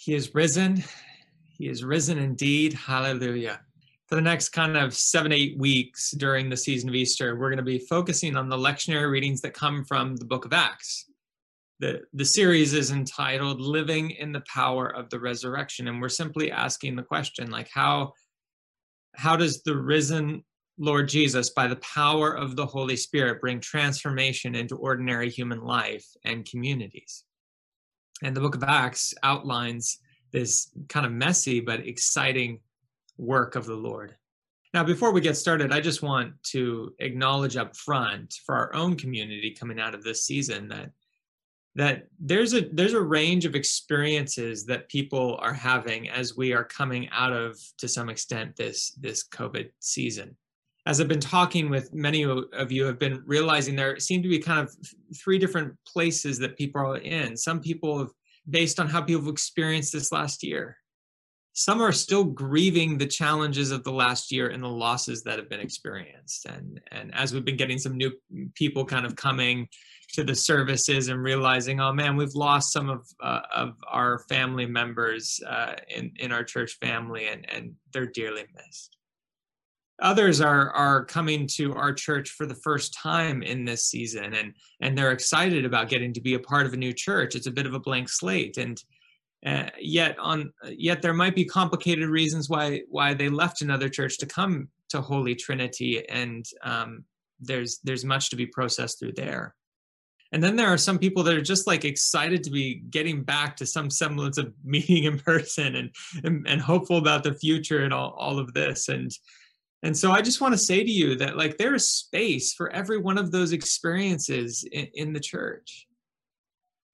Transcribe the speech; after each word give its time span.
He 0.00 0.14
is 0.14 0.34
risen. 0.34 0.82
He 1.58 1.68
is 1.68 1.84
risen 1.84 2.16
indeed. 2.16 2.72
Hallelujah. 2.72 3.60
For 4.08 4.14
the 4.14 4.22
next 4.22 4.48
kind 4.48 4.74
of 4.74 4.94
seven, 4.94 5.30
eight 5.30 5.58
weeks 5.58 6.12
during 6.12 6.48
the 6.48 6.56
season 6.56 6.88
of 6.88 6.94
Easter, 6.94 7.36
we're 7.36 7.50
going 7.50 7.58
to 7.58 7.62
be 7.62 7.80
focusing 7.80 8.34
on 8.34 8.48
the 8.48 8.56
lectionary 8.56 9.10
readings 9.10 9.42
that 9.42 9.52
come 9.52 9.84
from 9.84 10.16
the 10.16 10.24
book 10.24 10.46
of 10.46 10.54
Acts. 10.54 11.04
The, 11.80 12.00
the 12.14 12.24
series 12.24 12.72
is 12.72 12.92
entitled 12.92 13.60
Living 13.60 14.12
in 14.12 14.32
the 14.32 14.42
Power 14.50 14.88
of 14.88 15.10
the 15.10 15.20
Resurrection. 15.20 15.86
And 15.86 16.00
we're 16.00 16.08
simply 16.08 16.50
asking 16.50 16.96
the 16.96 17.02
question 17.02 17.50
like, 17.50 17.68
how, 17.70 18.14
how 19.16 19.36
does 19.36 19.62
the 19.64 19.76
risen 19.76 20.42
Lord 20.78 21.10
Jesus, 21.10 21.50
by 21.50 21.66
the 21.66 21.76
power 21.76 22.34
of 22.34 22.56
the 22.56 22.64
Holy 22.64 22.96
Spirit, 22.96 23.42
bring 23.42 23.60
transformation 23.60 24.54
into 24.54 24.76
ordinary 24.76 25.28
human 25.28 25.60
life 25.60 26.06
and 26.24 26.46
communities? 26.46 27.24
And 28.22 28.36
the 28.36 28.40
book 28.40 28.54
of 28.54 28.64
Acts 28.64 29.14
outlines 29.22 29.98
this 30.32 30.70
kind 30.88 31.06
of 31.06 31.12
messy 31.12 31.60
but 31.60 31.86
exciting 31.86 32.60
work 33.16 33.56
of 33.56 33.66
the 33.66 33.74
Lord. 33.74 34.16
Now, 34.72 34.84
before 34.84 35.12
we 35.12 35.20
get 35.20 35.36
started, 35.36 35.72
I 35.72 35.80
just 35.80 36.02
want 36.02 36.32
to 36.44 36.94
acknowledge 37.00 37.56
up 37.56 37.76
front 37.76 38.34
for 38.46 38.54
our 38.54 38.74
own 38.74 38.96
community 38.96 39.56
coming 39.58 39.80
out 39.80 39.94
of 39.94 40.04
this 40.04 40.24
season 40.24 40.68
that 40.68 40.90
that 41.76 42.08
there's 42.18 42.52
a 42.54 42.62
there's 42.72 42.94
a 42.94 43.00
range 43.00 43.44
of 43.44 43.54
experiences 43.54 44.66
that 44.66 44.88
people 44.88 45.38
are 45.40 45.52
having 45.52 46.08
as 46.08 46.36
we 46.36 46.52
are 46.52 46.64
coming 46.64 47.08
out 47.10 47.32
of 47.32 47.58
to 47.78 47.86
some 47.86 48.08
extent 48.08 48.56
this 48.56 48.90
this 49.00 49.26
covid 49.26 49.70
season 49.78 50.36
as 50.90 51.00
i've 51.00 51.08
been 51.08 51.20
talking 51.20 51.70
with 51.70 51.92
many 51.94 52.22
of 52.24 52.70
you 52.72 52.84
have 52.84 52.98
been 52.98 53.22
realizing 53.24 53.74
there 53.74 53.98
seem 53.98 54.22
to 54.22 54.28
be 54.28 54.38
kind 54.38 54.60
of 54.60 54.74
three 55.16 55.38
different 55.38 55.72
places 55.86 56.38
that 56.38 56.58
people 56.58 56.80
are 56.80 56.96
in 56.98 57.36
some 57.36 57.60
people 57.60 57.98
have 57.98 58.10
based 58.48 58.80
on 58.80 58.88
how 58.88 59.02
people 59.02 59.22
have 59.22 59.32
experienced 59.32 59.92
this 59.92 60.12
last 60.12 60.42
year. 60.42 60.76
Some 61.52 61.82
are 61.82 61.92
still 61.92 62.24
grieving 62.24 62.96
the 62.96 63.06
challenges 63.06 63.70
of 63.70 63.82
the 63.82 63.92
last 63.92 64.30
year 64.30 64.48
and 64.48 64.62
the 64.62 64.68
losses 64.68 65.22
that 65.24 65.38
have 65.38 65.50
been 65.50 65.60
experienced. 65.60 66.46
And, 66.46 66.80
and 66.92 67.12
as 67.14 67.34
we've 67.34 67.44
been 67.44 67.56
getting 67.56 67.78
some 67.78 67.96
new 67.96 68.12
people 68.54 68.84
kind 68.84 69.04
of 69.04 69.16
coming 69.16 69.68
to 70.12 70.24
the 70.24 70.34
services 70.34 71.08
and 71.08 71.22
realizing, 71.22 71.80
oh 71.80 71.92
man, 71.92 72.16
we've 72.16 72.34
lost 72.34 72.72
some 72.72 72.88
of, 72.88 73.06
uh, 73.22 73.40
of 73.54 73.74
our 73.88 74.20
family 74.28 74.66
members 74.66 75.40
uh, 75.46 75.74
in, 75.88 76.12
in 76.16 76.32
our 76.32 76.44
church 76.44 76.78
family 76.80 77.28
and, 77.28 77.48
and 77.50 77.74
they're 77.92 78.06
dearly 78.06 78.44
missed. 78.54 78.96
Others 80.00 80.40
are 80.40 80.70
are 80.70 81.04
coming 81.04 81.46
to 81.46 81.74
our 81.74 81.92
church 81.92 82.30
for 82.30 82.46
the 82.46 82.54
first 82.54 82.94
time 82.94 83.42
in 83.42 83.64
this 83.64 83.86
season, 83.86 84.34
and 84.34 84.54
and 84.80 84.96
they're 84.96 85.12
excited 85.12 85.64
about 85.64 85.88
getting 85.88 86.12
to 86.14 86.20
be 86.20 86.34
a 86.34 86.40
part 86.40 86.66
of 86.66 86.72
a 86.72 86.76
new 86.76 86.92
church. 86.92 87.34
It's 87.34 87.46
a 87.46 87.52
bit 87.52 87.66
of 87.66 87.74
a 87.74 87.80
blank 87.80 88.08
slate, 88.08 88.56
and 88.56 88.82
uh, 89.44 89.70
yet 89.78 90.18
on 90.18 90.52
yet 90.70 91.02
there 91.02 91.14
might 91.14 91.34
be 91.34 91.44
complicated 91.44 92.08
reasons 92.08 92.48
why 92.48 92.82
why 92.88 93.14
they 93.14 93.28
left 93.28 93.62
another 93.62 93.88
church 93.88 94.18
to 94.18 94.26
come 94.26 94.68
to 94.90 95.00
Holy 95.00 95.34
Trinity, 95.34 96.08
and 96.08 96.46
um, 96.62 97.04
there's 97.40 97.78
there's 97.84 98.04
much 98.04 98.30
to 98.30 98.36
be 98.36 98.46
processed 98.46 98.98
through 98.98 99.12
there. 99.12 99.54
And 100.32 100.42
then 100.42 100.54
there 100.54 100.68
are 100.68 100.78
some 100.78 100.98
people 100.98 101.24
that 101.24 101.34
are 101.34 101.42
just 101.42 101.66
like 101.66 101.84
excited 101.84 102.44
to 102.44 102.50
be 102.50 102.82
getting 102.90 103.24
back 103.24 103.56
to 103.56 103.66
some 103.66 103.90
semblance 103.90 104.38
of 104.38 104.52
meeting 104.64 105.04
in 105.04 105.18
person 105.18 105.76
and 105.76 105.90
and, 106.24 106.46
and 106.46 106.60
hopeful 106.60 106.98
about 106.98 107.24
the 107.24 107.34
future 107.34 107.82
and 107.84 107.92
all, 107.92 108.10
all 108.18 108.38
of 108.38 108.54
this. 108.54 108.88
And 108.88 109.10
and 109.82 109.96
so 109.96 110.12
I 110.12 110.20
just 110.20 110.40
want 110.40 110.52
to 110.52 110.58
say 110.58 110.84
to 110.84 110.90
you 110.90 111.16
that 111.16 111.36
like 111.36 111.56
there 111.56 111.74
is 111.74 111.90
space 111.90 112.52
for 112.52 112.70
every 112.70 112.98
one 112.98 113.16
of 113.16 113.30
those 113.30 113.52
experiences 113.52 114.64
in, 114.70 114.88
in, 114.94 115.12
the 115.12 115.20
church. 115.20 115.86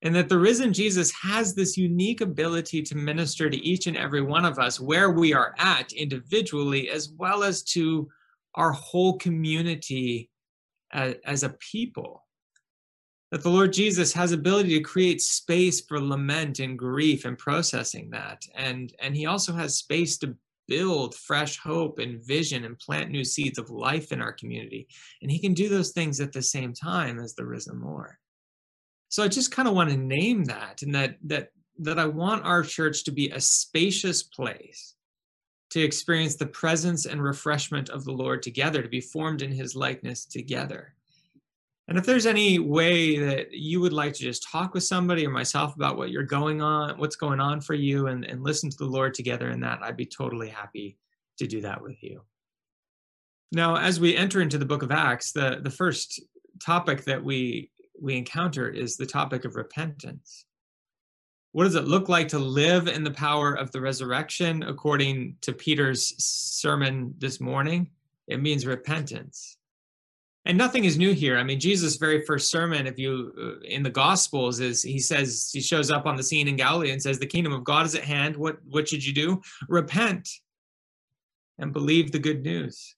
And 0.02 0.14
that 0.14 0.28
the 0.28 0.38
risen 0.38 0.72
Jesus 0.72 1.10
has 1.12 1.54
this 1.54 1.76
unique 1.76 2.20
ability 2.20 2.82
to 2.82 2.96
minister 2.96 3.50
to 3.50 3.56
each 3.56 3.88
and 3.88 3.96
every 3.96 4.22
one 4.22 4.44
of 4.44 4.58
us 4.58 4.78
where 4.78 5.10
we 5.10 5.34
are 5.34 5.54
at 5.58 5.92
individually, 5.94 6.90
as 6.90 7.10
well 7.16 7.42
as 7.42 7.62
to 7.64 8.08
our 8.54 8.70
whole 8.72 9.18
community 9.18 10.30
as, 10.92 11.16
as 11.24 11.42
a 11.42 11.56
people. 11.58 12.24
That 13.32 13.42
the 13.42 13.50
Lord 13.50 13.72
Jesus 13.72 14.12
has 14.12 14.30
ability 14.30 14.78
to 14.78 14.84
create 14.84 15.20
space 15.20 15.80
for 15.80 15.98
lament 15.98 16.60
and 16.60 16.78
grief 16.78 17.24
and 17.24 17.36
processing 17.36 18.10
that. 18.10 18.42
And, 18.54 18.92
and 19.00 19.16
he 19.16 19.26
also 19.26 19.52
has 19.54 19.78
space 19.78 20.18
to 20.18 20.36
build 20.68 21.14
fresh 21.14 21.58
hope 21.58 21.98
and 21.98 22.24
vision 22.24 22.64
and 22.64 22.78
plant 22.78 23.10
new 23.10 23.24
seeds 23.24 23.58
of 23.58 23.70
life 23.70 24.12
in 24.12 24.20
our 24.20 24.32
community. 24.32 24.88
And 25.22 25.30
he 25.30 25.38
can 25.38 25.54
do 25.54 25.68
those 25.68 25.92
things 25.92 26.20
at 26.20 26.32
the 26.32 26.42
same 26.42 26.72
time 26.72 27.18
as 27.18 27.34
the 27.34 27.46
risen 27.46 27.80
Lord. 27.80 28.16
So 29.08 29.22
I 29.22 29.28
just 29.28 29.52
kind 29.52 29.68
of 29.68 29.74
want 29.74 29.90
to 29.90 29.96
name 29.96 30.44
that 30.44 30.82
and 30.82 30.94
that 30.94 31.16
that 31.24 31.50
that 31.78 31.98
I 31.98 32.06
want 32.06 32.44
our 32.44 32.62
church 32.62 33.04
to 33.04 33.12
be 33.12 33.30
a 33.30 33.40
spacious 33.40 34.22
place 34.22 34.94
to 35.70 35.80
experience 35.80 36.36
the 36.36 36.46
presence 36.46 37.06
and 37.06 37.22
refreshment 37.22 37.90
of 37.90 38.04
the 38.04 38.12
Lord 38.12 38.42
together, 38.42 38.82
to 38.82 38.88
be 38.88 39.00
formed 39.00 39.42
in 39.42 39.52
his 39.52 39.76
likeness 39.76 40.24
together. 40.24 40.95
And 41.88 41.96
if 41.96 42.04
there's 42.04 42.26
any 42.26 42.58
way 42.58 43.18
that 43.18 43.52
you 43.52 43.80
would 43.80 43.92
like 43.92 44.12
to 44.14 44.22
just 44.22 44.42
talk 44.42 44.74
with 44.74 44.82
somebody 44.82 45.24
or 45.24 45.30
myself 45.30 45.76
about 45.76 45.96
what 45.96 46.10
you're 46.10 46.24
going 46.24 46.60
on, 46.60 46.98
what's 46.98 47.14
going 47.14 47.38
on 47.38 47.60
for 47.60 47.74
you, 47.74 48.08
and, 48.08 48.24
and 48.24 48.42
listen 48.42 48.70
to 48.70 48.76
the 48.76 48.86
Lord 48.86 49.14
together 49.14 49.50
in 49.50 49.60
that, 49.60 49.78
I'd 49.82 49.96
be 49.96 50.06
totally 50.06 50.48
happy 50.48 50.98
to 51.38 51.46
do 51.46 51.60
that 51.60 51.80
with 51.80 52.02
you. 52.02 52.22
Now, 53.52 53.76
as 53.76 54.00
we 54.00 54.16
enter 54.16 54.40
into 54.40 54.58
the 54.58 54.64
book 54.64 54.82
of 54.82 54.90
Acts, 54.90 55.30
the, 55.30 55.60
the 55.62 55.70
first 55.70 56.20
topic 56.60 57.04
that 57.04 57.22
we 57.22 57.70
we 57.98 58.16
encounter 58.16 58.68
is 58.68 58.96
the 58.96 59.06
topic 59.06 59.46
of 59.46 59.56
repentance. 59.56 60.44
What 61.52 61.64
does 61.64 61.76
it 61.76 61.88
look 61.88 62.10
like 62.10 62.28
to 62.28 62.38
live 62.38 62.88
in 62.88 63.04
the 63.04 63.10
power 63.10 63.54
of 63.54 63.72
the 63.72 63.80
resurrection 63.80 64.62
according 64.62 65.36
to 65.40 65.54
Peter's 65.54 66.14
sermon 66.22 67.14
this 67.16 67.40
morning? 67.40 67.88
It 68.28 68.42
means 68.42 68.66
repentance 68.66 69.56
and 70.46 70.56
nothing 70.56 70.84
is 70.84 70.96
new 70.96 71.12
here. 71.12 71.36
I 71.36 71.42
mean, 71.42 71.58
Jesus' 71.58 71.96
very 71.96 72.24
first 72.24 72.50
sermon, 72.50 72.86
if 72.86 72.98
you 72.98 73.32
uh, 73.38 73.66
in 73.66 73.82
the 73.82 73.90
Gospels, 73.90 74.60
is 74.60 74.82
he 74.82 75.00
says 75.00 75.50
he 75.52 75.60
shows 75.60 75.90
up 75.90 76.06
on 76.06 76.16
the 76.16 76.22
scene 76.22 76.46
in 76.48 76.56
Galilee 76.56 76.92
and 76.92 77.02
says, 77.02 77.18
"The 77.18 77.26
kingdom 77.26 77.52
of 77.52 77.64
God 77.64 77.84
is 77.84 77.94
at 77.94 78.04
hand. 78.04 78.36
What 78.36 78.58
what 78.64 78.88
should 78.88 79.04
you 79.04 79.12
do? 79.12 79.42
Repent 79.68 80.28
and 81.58 81.72
believe 81.72 82.12
the 82.12 82.20
good 82.20 82.42
news." 82.42 82.94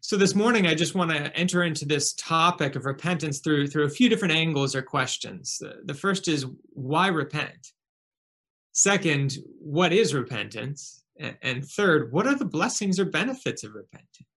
So 0.00 0.16
this 0.16 0.36
morning, 0.36 0.68
I 0.68 0.74
just 0.74 0.94
want 0.94 1.10
to 1.10 1.36
enter 1.36 1.64
into 1.64 1.84
this 1.84 2.14
topic 2.14 2.76
of 2.76 2.84
repentance 2.84 3.40
through 3.40 3.66
through 3.66 3.86
a 3.86 3.90
few 3.90 4.08
different 4.08 4.34
angles 4.34 4.76
or 4.76 4.82
questions. 4.82 5.58
The, 5.58 5.80
the 5.84 5.94
first 5.94 6.28
is 6.28 6.46
why 6.70 7.08
repent. 7.08 7.72
Second, 8.72 9.38
what 9.58 9.92
is 9.92 10.14
repentance? 10.14 11.02
And 11.18 11.64
third, 11.64 12.12
what 12.12 12.26
are 12.26 12.36
the 12.36 12.44
blessings 12.44 13.00
or 13.00 13.06
benefits 13.06 13.64
of 13.64 13.74
repentance? 13.74 14.35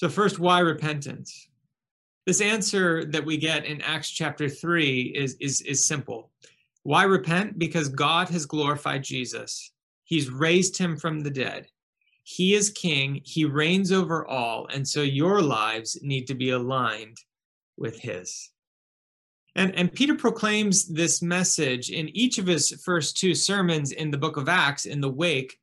So, 0.00 0.08
first, 0.08 0.38
why 0.38 0.60
repentance? 0.60 1.50
This 2.24 2.40
answer 2.40 3.04
that 3.04 3.26
we 3.26 3.36
get 3.36 3.66
in 3.66 3.82
Acts 3.82 4.08
chapter 4.08 4.48
3 4.48 5.02
is, 5.14 5.36
is, 5.40 5.60
is 5.60 5.84
simple. 5.84 6.30
Why 6.84 7.02
repent? 7.02 7.58
Because 7.58 7.90
God 7.90 8.30
has 8.30 8.46
glorified 8.46 9.04
Jesus, 9.04 9.72
He's 10.04 10.30
raised 10.30 10.78
him 10.78 10.96
from 10.96 11.20
the 11.20 11.30
dead. 11.30 11.66
He 12.22 12.54
is 12.54 12.70
king, 12.70 13.20
He 13.24 13.44
reigns 13.44 13.92
over 13.92 14.26
all, 14.26 14.68
and 14.68 14.88
so 14.88 15.02
your 15.02 15.42
lives 15.42 15.98
need 16.00 16.26
to 16.28 16.34
be 16.34 16.48
aligned 16.48 17.18
with 17.76 18.00
His. 18.00 18.52
And, 19.54 19.74
and 19.74 19.92
Peter 19.92 20.14
proclaims 20.14 20.86
this 20.86 21.20
message 21.20 21.90
in 21.90 22.08
each 22.16 22.38
of 22.38 22.46
his 22.46 22.70
first 22.82 23.18
two 23.18 23.34
sermons 23.34 23.92
in 23.92 24.10
the 24.10 24.16
book 24.16 24.38
of 24.38 24.48
Acts 24.48 24.86
in 24.86 25.02
the 25.02 25.10
wake 25.10 25.58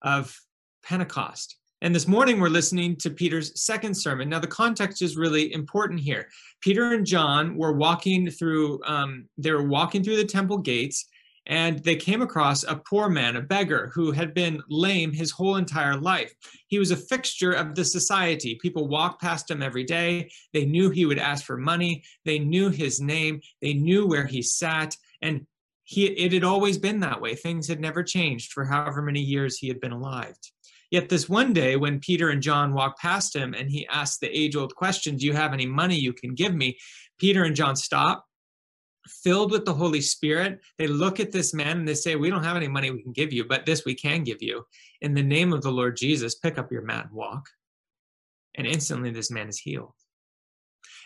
of 0.00 0.34
Pentecost. 0.82 1.58
And 1.82 1.92
this 1.92 2.06
morning 2.06 2.38
we're 2.38 2.48
listening 2.48 2.94
to 2.98 3.10
Peter's 3.10 3.60
second 3.60 3.92
sermon. 3.94 4.28
Now, 4.28 4.38
the 4.38 4.46
context 4.46 5.02
is 5.02 5.16
really 5.16 5.52
important 5.52 5.98
here. 5.98 6.28
Peter 6.60 6.92
and 6.92 7.04
John 7.04 7.56
were 7.56 7.72
walking 7.72 8.30
through, 8.30 8.80
um, 8.84 9.24
they 9.36 9.50
were 9.50 9.66
walking 9.66 10.04
through 10.04 10.18
the 10.18 10.24
temple 10.24 10.58
gates, 10.58 11.08
and 11.46 11.82
they 11.82 11.96
came 11.96 12.22
across 12.22 12.62
a 12.62 12.76
poor 12.76 13.08
man, 13.08 13.34
a 13.34 13.40
beggar, 13.40 13.90
who 13.92 14.12
had 14.12 14.32
been 14.32 14.62
lame 14.68 15.12
his 15.12 15.32
whole 15.32 15.56
entire 15.56 15.96
life. 15.96 16.32
He 16.68 16.78
was 16.78 16.92
a 16.92 16.96
fixture 16.96 17.50
of 17.50 17.74
the 17.74 17.84
society. 17.84 18.60
People 18.62 18.86
walked 18.86 19.20
past 19.20 19.50
him 19.50 19.60
every 19.60 19.82
day. 19.82 20.30
They 20.52 20.64
knew 20.64 20.88
he 20.88 21.04
would 21.04 21.18
ask 21.18 21.44
for 21.44 21.56
money. 21.56 22.04
They 22.24 22.38
knew 22.38 22.68
his 22.70 23.00
name. 23.00 23.40
They 23.60 23.74
knew 23.74 24.06
where 24.06 24.26
he 24.26 24.40
sat. 24.40 24.96
And 25.20 25.48
he, 25.82 26.06
it 26.06 26.32
had 26.32 26.44
always 26.44 26.78
been 26.78 27.00
that 27.00 27.20
way. 27.20 27.34
Things 27.34 27.66
had 27.66 27.80
never 27.80 28.04
changed 28.04 28.52
for 28.52 28.64
however 28.64 29.02
many 29.02 29.20
years 29.20 29.58
he 29.58 29.66
had 29.66 29.80
been 29.80 29.90
alive. 29.90 30.36
Yet 30.92 31.08
this 31.08 31.26
one 31.26 31.54
day, 31.54 31.76
when 31.76 32.00
Peter 32.00 32.28
and 32.28 32.42
John 32.42 32.74
walked 32.74 33.00
past 33.00 33.34
him 33.34 33.54
and 33.54 33.70
he 33.70 33.86
asked 33.86 34.20
the 34.20 34.28
age 34.28 34.54
old 34.54 34.74
question, 34.74 35.16
Do 35.16 35.24
you 35.24 35.32
have 35.32 35.54
any 35.54 35.64
money 35.64 35.98
you 35.98 36.12
can 36.12 36.34
give 36.34 36.54
me? 36.54 36.78
Peter 37.18 37.44
and 37.44 37.56
John 37.56 37.76
stop, 37.76 38.26
filled 39.08 39.52
with 39.52 39.64
the 39.64 39.72
Holy 39.72 40.02
Spirit. 40.02 40.60
They 40.76 40.86
look 40.86 41.18
at 41.18 41.32
this 41.32 41.54
man 41.54 41.78
and 41.78 41.88
they 41.88 41.94
say, 41.94 42.14
We 42.14 42.28
don't 42.28 42.44
have 42.44 42.58
any 42.58 42.68
money 42.68 42.90
we 42.90 43.02
can 43.02 43.12
give 43.12 43.32
you, 43.32 43.44
but 43.44 43.64
this 43.64 43.86
we 43.86 43.94
can 43.94 44.22
give 44.22 44.42
you. 44.42 44.66
In 45.00 45.14
the 45.14 45.22
name 45.22 45.54
of 45.54 45.62
the 45.62 45.72
Lord 45.72 45.96
Jesus, 45.96 46.34
pick 46.34 46.58
up 46.58 46.70
your 46.70 46.82
mat 46.82 47.06
and 47.06 47.14
walk. 47.14 47.48
And 48.54 48.66
instantly, 48.66 49.10
this 49.10 49.30
man 49.30 49.48
is 49.48 49.58
healed. 49.58 49.94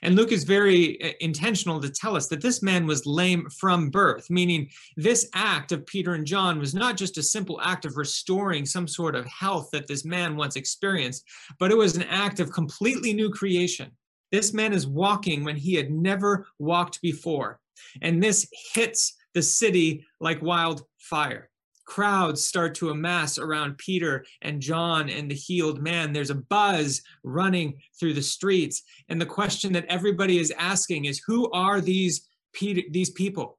And 0.03 0.15
Luke 0.15 0.33
is 0.33 0.45
very 0.45 1.03
uh, 1.03 1.13
intentional 1.21 1.81
to 1.81 1.91
tell 1.91 2.17
us 2.17 2.29
that 2.29 2.41
this 2.41 2.63
man 2.63 2.87
was 2.87 3.07
lame 3.07 3.49
from 3.51 3.91
birth, 3.91 4.29
meaning 4.31 4.69
this 4.97 5.29
act 5.35 5.73
of 5.73 5.87
Peter 5.87 6.15
and 6.15 6.27
John 6.27 6.59
was 6.59 6.75
not 6.75 6.97
just 6.97 7.19
a 7.19 7.23
simple 7.23 7.61
act 7.63 7.85
of 7.85 7.97
restoring 7.97 8.67
some 8.67 8.89
sort 8.89 9.15
of 9.15 9.27
health 9.27 9.71
that 9.73 9.87
this 9.87 10.05
man 10.05 10.37
once 10.37 10.57
experienced, 10.57 11.25
but 11.59 11.71
it 11.71 11.77
was 11.77 11.97
an 11.97 12.05
act 12.05 12.41
of 12.41 12.53
completely 12.53 13.13
new 13.13 13.31
creation. 13.31 13.91
This 14.33 14.53
man 14.53 14.73
is 14.73 14.87
walking 14.87 15.45
when 15.45 15.57
he 15.57 15.75
had 15.75 15.91
never 15.91 16.47
walked 16.59 17.01
before. 17.01 17.61
And 18.03 18.23
this 18.23 18.49
hits 18.75 19.15
the 19.35 19.43
city 19.43 20.05
like 20.21 20.43
wildfire 20.43 21.51
crowds 21.87 22.45
start 22.45 22.75
to 22.75 22.91
amass 22.91 23.39
around 23.39 23.79
Peter 23.79 24.25
and 24.43 24.61
John 24.61 25.09
and 25.09 25.31
the 25.31 25.35
healed 25.35 25.81
man. 25.81 26.13
There's 26.13 26.31
a 26.31 26.35
buzz 26.35 27.01
running 27.23 27.81
through 27.99 28.15
the 28.15 28.23
streets. 28.23 28.83
And 29.09 29.21
the 29.21 29.27
question 29.27 29.73
that 29.73 29.87
everybody 29.87 30.39
is 30.39 30.53
asking 30.59 31.07
is 31.07 31.23
who 31.27 31.51
are 31.53 31.81
these, 31.81 32.29
these 32.61 33.11
people? 33.11 33.59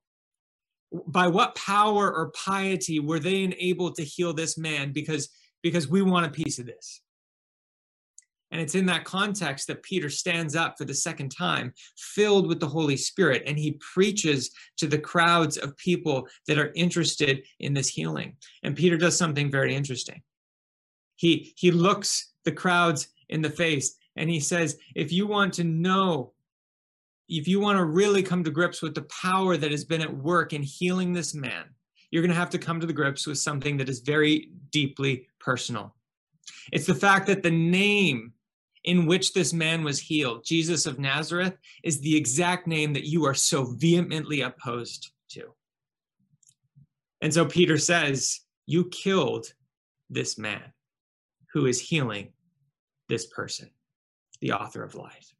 By 1.07 1.27
what 1.27 1.55
power 1.55 2.13
or 2.13 2.31
piety 2.31 2.99
were 2.99 3.19
they 3.19 3.43
enabled 3.43 3.95
to 3.95 4.03
heal 4.03 4.33
this 4.33 4.57
man? 4.57 4.91
Because, 4.91 5.29
because 5.63 5.87
we 5.87 6.01
want 6.01 6.25
a 6.25 6.29
piece 6.29 6.59
of 6.59 6.65
this. 6.65 7.01
And 8.51 8.61
it's 8.61 8.75
in 8.75 8.85
that 8.85 9.03
context 9.03 9.67
that 9.67 9.83
Peter 9.83 10.09
stands 10.09 10.55
up 10.55 10.77
for 10.77 10.85
the 10.85 10.93
second 10.93 11.29
time, 11.29 11.73
filled 11.97 12.47
with 12.47 12.59
the 12.59 12.67
Holy 12.67 12.95
Spirit, 12.95 13.43
and 13.45 13.57
he 13.57 13.73
preaches 13.93 14.51
to 14.77 14.87
the 14.87 14.97
crowds 14.97 15.57
of 15.57 15.75
people 15.77 16.27
that 16.47 16.57
are 16.57 16.71
interested 16.75 17.45
in 17.59 17.73
this 17.73 17.89
healing. 17.89 18.37
And 18.63 18.75
Peter 18.75 18.97
does 18.97 19.17
something 19.17 19.51
very 19.51 19.75
interesting. 19.75 20.21
He, 21.17 21.53
he 21.57 21.71
looks 21.71 22.33
the 22.45 22.51
crowds 22.51 23.09
in 23.29 23.41
the 23.41 23.49
face 23.49 23.97
and 24.15 24.29
he 24.29 24.39
says, 24.39 24.77
If 24.95 25.11
you 25.11 25.27
want 25.27 25.53
to 25.55 25.63
know, 25.63 26.33
if 27.27 27.47
you 27.47 27.59
want 27.59 27.77
to 27.77 27.85
really 27.85 28.23
come 28.23 28.43
to 28.43 28.51
grips 28.51 28.81
with 28.81 28.95
the 28.95 29.03
power 29.03 29.57
that 29.57 29.71
has 29.71 29.83
been 29.83 30.01
at 30.01 30.15
work 30.15 30.53
in 30.53 30.63
healing 30.63 31.11
this 31.11 31.33
man, 31.33 31.65
you're 32.11 32.23
going 32.23 32.31
to 32.31 32.39
have 32.39 32.49
to 32.51 32.57
come 32.57 32.79
to 32.79 32.87
the 32.87 32.93
grips 32.93 33.27
with 33.27 33.37
something 33.37 33.77
that 33.77 33.89
is 33.89 33.99
very 33.99 34.49
deeply 34.71 35.27
personal. 35.39 35.93
It's 36.71 36.85
the 36.85 36.95
fact 36.95 37.27
that 37.27 37.43
the 37.43 37.51
name 37.51 38.33
in 38.87 39.05
which 39.05 39.33
this 39.33 39.51
man 39.51 39.83
was 39.83 39.99
healed, 39.99 40.45
Jesus 40.45 40.85
of 40.85 40.97
Nazareth, 40.97 41.57
is 41.83 41.99
the 41.99 42.15
exact 42.15 42.67
name 42.67 42.93
that 42.93 43.05
you 43.05 43.25
are 43.25 43.33
so 43.33 43.65
vehemently 43.65 44.41
opposed 44.41 45.11
to. 45.31 45.53
And 47.21 47.33
so 47.33 47.45
Peter 47.45 47.77
says, 47.77 48.39
You 48.65 48.85
killed 48.85 49.53
this 50.09 50.37
man 50.37 50.63
who 51.51 51.65
is 51.65 51.81
healing 51.81 52.31
this 53.09 53.25
person, 53.25 53.69
the 54.39 54.53
author 54.53 54.83
of 54.83 54.95
life. 54.95 55.33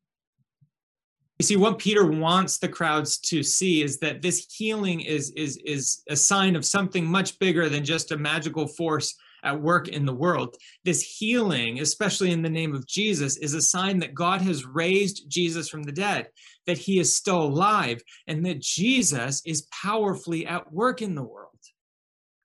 You 1.40 1.46
see, 1.46 1.56
what 1.56 1.80
Peter 1.80 2.06
wants 2.06 2.58
the 2.58 2.68
crowds 2.68 3.18
to 3.20 3.44
see 3.44 3.82
is 3.82 3.98
that 4.00 4.22
this 4.22 4.46
healing 4.54 5.00
is, 5.00 5.30
is, 5.32 5.56
is 5.58 6.02
a 6.10 6.18
sign 6.18 6.58
of 6.58 6.66
something 6.66 7.06
much 7.06 7.40
bigger 7.40 7.70
than 7.70 7.86
just 7.86 8.12
a 8.12 8.18
magical 8.18 8.68
force 8.68 9.16
at 9.44 9.62
work 9.62 9.88
in 9.88 10.06
the 10.06 10.14
world. 10.14 10.56
This 10.84 11.02
healing, 11.02 11.80
especially 11.80 12.32
in 12.32 12.42
the 12.42 12.50
name 12.50 12.74
of 12.74 12.88
Jesus, 12.88 13.38
is 13.38 13.54
a 13.54 13.62
sign 13.62 14.00
that 14.00 14.14
God 14.14 14.42
has 14.42 14.66
raised 14.66 15.30
Jesus 15.30 15.70
from 15.70 15.84
the 15.84 15.92
dead, 15.92 16.30
that 16.66 16.78
he 16.78 17.00
is 17.00 17.16
still 17.16 17.42
alive, 17.42 18.02
and 18.28 18.46
that 18.46 18.62
Jesus 18.62 19.42
is 19.46 19.68
powerfully 19.72 20.46
at 20.46 20.72
work 20.72 21.02
in 21.02 21.16
the 21.16 21.24
world. 21.24 21.48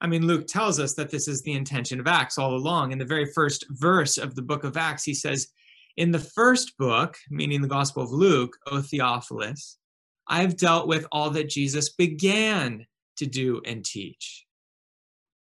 I 0.01 0.09
mean, 0.09 0.27
Luke 0.27 0.49
tells 0.49 0.81
us 0.81 0.95
that 0.95 1.11
this 1.11 1.29
is 1.29 1.43
the 1.43 1.53
intention 1.53 2.01
of 2.01 2.09
Acts 2.09 2.37
all 2.37 2.57
along. 2.57 2.91
In 2.91 2.99
the 2.99 3.05
very 3.05 3.27
first 3.27 3.65
verse 3.71 4.19
of 4.19 4.35
the 4.35 4.43
book 4.43 4.65
of 4.65 4.77
Acts, 4.77 5.05
he 5.05 5.15
says, 5.15 5.49
In 5.97 6.11
the 6.11 6.19
first 6.19 6.77
book, 6.77 7.17
meaning 7.31 7.63
the 7.63 7.69
Gospel 7.69 8.03
of 8.03 8.11
Luke, 8.11 8.57
O 8.67 8.83
Theophilus, 8.83 9.79
I've 10.27 10.57
dealt 10.57 10.89
with 10.89 11.07
all 11.13 11.31
that 11.31 11.49
Jesus 11.49 11.91
began 11.91 12.85
to 13.19 13.27
do 13.27 13.61
and 13.65 13.85
teach. 13.85 14.45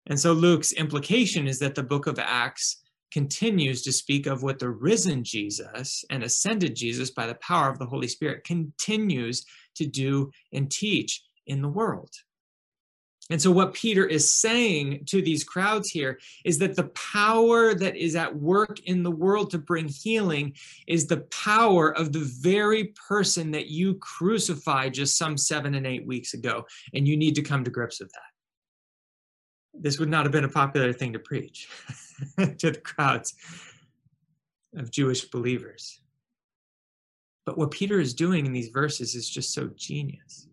And 0.07 0.19
so 0.19 0.34
Luke's 0.34 0.74
implication 0.74 1.48
is 1.48 1.60
that 1.60 1.75
the 1.75 1.84
book 1.84 2.07
of 2.07 2.19
Acts 2.19 2.84
continues 3.12 3.81
to 3.84 3.92
speak 3.92 4.28
of 4.28 4.44
what 4.44 4.60
the 4.60 4.69
risen 4.69 5.24
Jesus 5.24 6.04
and 6.10 6.24
ascended 6.24 6.75
Jesus 6.75 7.12
by 7.12 7.28
the 7.28 7.36
power 7.36 7.69
of 7.69 7.80
the 7.80 7.86
Holy 7.86 8.07
Spirit 8.07 8.44
continues 8.44 9.46
to 9.75 9.86
do 9.86 10.31
and 10.54 10.69
teach 10.69 11.24
in 11.48 11.62
the 11.62 11.69
world. 11.69 12.12
And 13.31 13.42
so, 13.42 13.50
what 13.50 13.74
Peter 13.74 14.06
is 14.06 14.31
saying 14.31 15.06
to 15.07 15.19
these 15.19 15.44
crowds 15.44 15.90
here 15.90 16.19
is 16.44 16.60
that 16.60 16.75
the 16.75 16.90
power 16.90 17.74
that 17.74 17.96
is 17.96 18.16
at 18.16 18.36
work 18.36 18.81
in 18.81 19.02
the 19.02 19.10
world 19.10 19.50
to 19.52 19.57
bring 19.57 19.88
healing 19.88 20.54
is 20.86 21.07
the 21.07 21.22
power 21.31 21.98
of 21.98 22.13
the 22.13 22.30
very 22.42 22.94
person 23.07 23.50
that 23.52 23.68
you 23.68 23.96
crucified 23.96 24.94
just 24.94 25.18
some 25.18 25.38
seven 25.38 25.74
and 25.74 25.88
eight 25.88 26.06
weeks 26.06 26.36
ago. 26.36 26.66
And 26.94 27.07
you 27.07 27.18
need 27.18 27.34
to 27.36 27.42
come 27.42 27.63
to 27.63 27.72
grips 27.72 28.00
with 28.00 28.12
that 28.12 28.35
this 29.80 30.00
would 30.00 30.10
not 30.10 30.25
have 30.25 30.31
been 30.31 30.44
a 30.44 30.50
popular 30.50 30.94
thing 30.94 31.13
to 31.13 31.19
preach 31.19 31.69
to 32.38 32.72
the 32.72 32.81
crowds 32.83 33.36
of 34.75 34.92
Jewish 34.92 35.25
believers. 35.25 36.01
But 37.45 37.57
what 37.57 37.72
Peter 37.72 38.00
is 38.00 38.13
doing 38.13 38.45
in 38.45 38.54
these 38.54 38.69
verses 38.69 39.16
is 39.16 39.30
just 39.30 39.54
so 39.54 39.69
genius. 39.75 40.48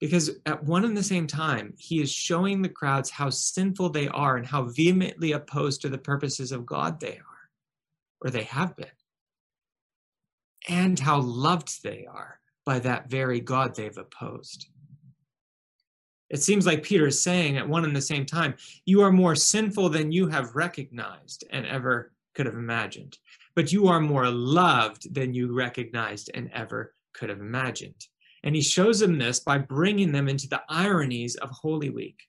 Because 0.00 0.30
at 0.46 0.62
one 0.62 0.84
and 0.84 0.96
the 0.96 1.02
same 1.02 1.26
time, 1.26 1.74
he 1.76 2.00
is 2.00 2.12
showing 2.12 2.62
the 2.62 2.68
crowds 2.68 3.10
how 3.10 3.30
sinful 3.30 3.90
they 3.90 4.06
are 4.08 4.36
and 4.36 4.46
how 4.46 4.64
vehemently 4.64 5.32
opposed 5.32 5.80
to 5.82 5.88
the 5.88 5.98
purposes 5.98 6.52
of 6.52 6.66
God 6.66 7.00
they 7.00 7.16
are, 7.16 7.50
or 8.20 8.30
they 8.30 8.44
have 8.44 8.76
been, 8.76 8.86
and 10.68 11.00
how 11.00 11.20
loved 11.20 11.82
they 11.82 12.06
are 12.08 12.38
by 12.64 12.78
that 12.78 13.10
very 13.10 13.40
God 13.40 13.74
they've 13.74 13.96
opposed. 13.96 14.68
It 16.30 16.42
seems 16.42 16.66
like 16.66 16.82
Peter 16.82 17.06
is 17.06 17.22
saying 17.22 17.56
at 17.56 17.68
one 17.68 17.84
and 17.84 17.96
the 17.96 18.02
same 18.02 18.26
time, 18.26 18.54
you 18.84 19.00
are 19.02 19.12
more 19.12 19.34
sinful 19.34 19.88
than 19.88 20.12
you 20.12 20.28
have 20.28 20.54
recognized 20.54 21.44
and 21.50 21.64
ever 21.66 22.12
could 22.34 22.46
have 22.46 22.54
imagined, 22.54 23.18
but 23.54 23.72
you 23.72 23.88
are 23.88 24.00
more 24.00 24.28
loved 24.28 25.12
than 25.14 25.32
you 25.32 25.54
recognized 25.54 26.30
and 26.34 26.50
ever 26.52 26.94
could 27.14 27.30
have 27.30 27.40
imagined. 27.40 28.06
And 28.44 28.54
he 28.54 28.62
shows 28.62 29.00
them 29.00 29.18
this 29.18 29.40
by 29.40 29.58
bringing 29.58 30.12
them 30.12 30.28
into 30.28 30.48
the 30.48 30.62
ironies 30.68 31.34
of 31.36 31.50
Holy 31.50 31.90
Week. 31.90 32.20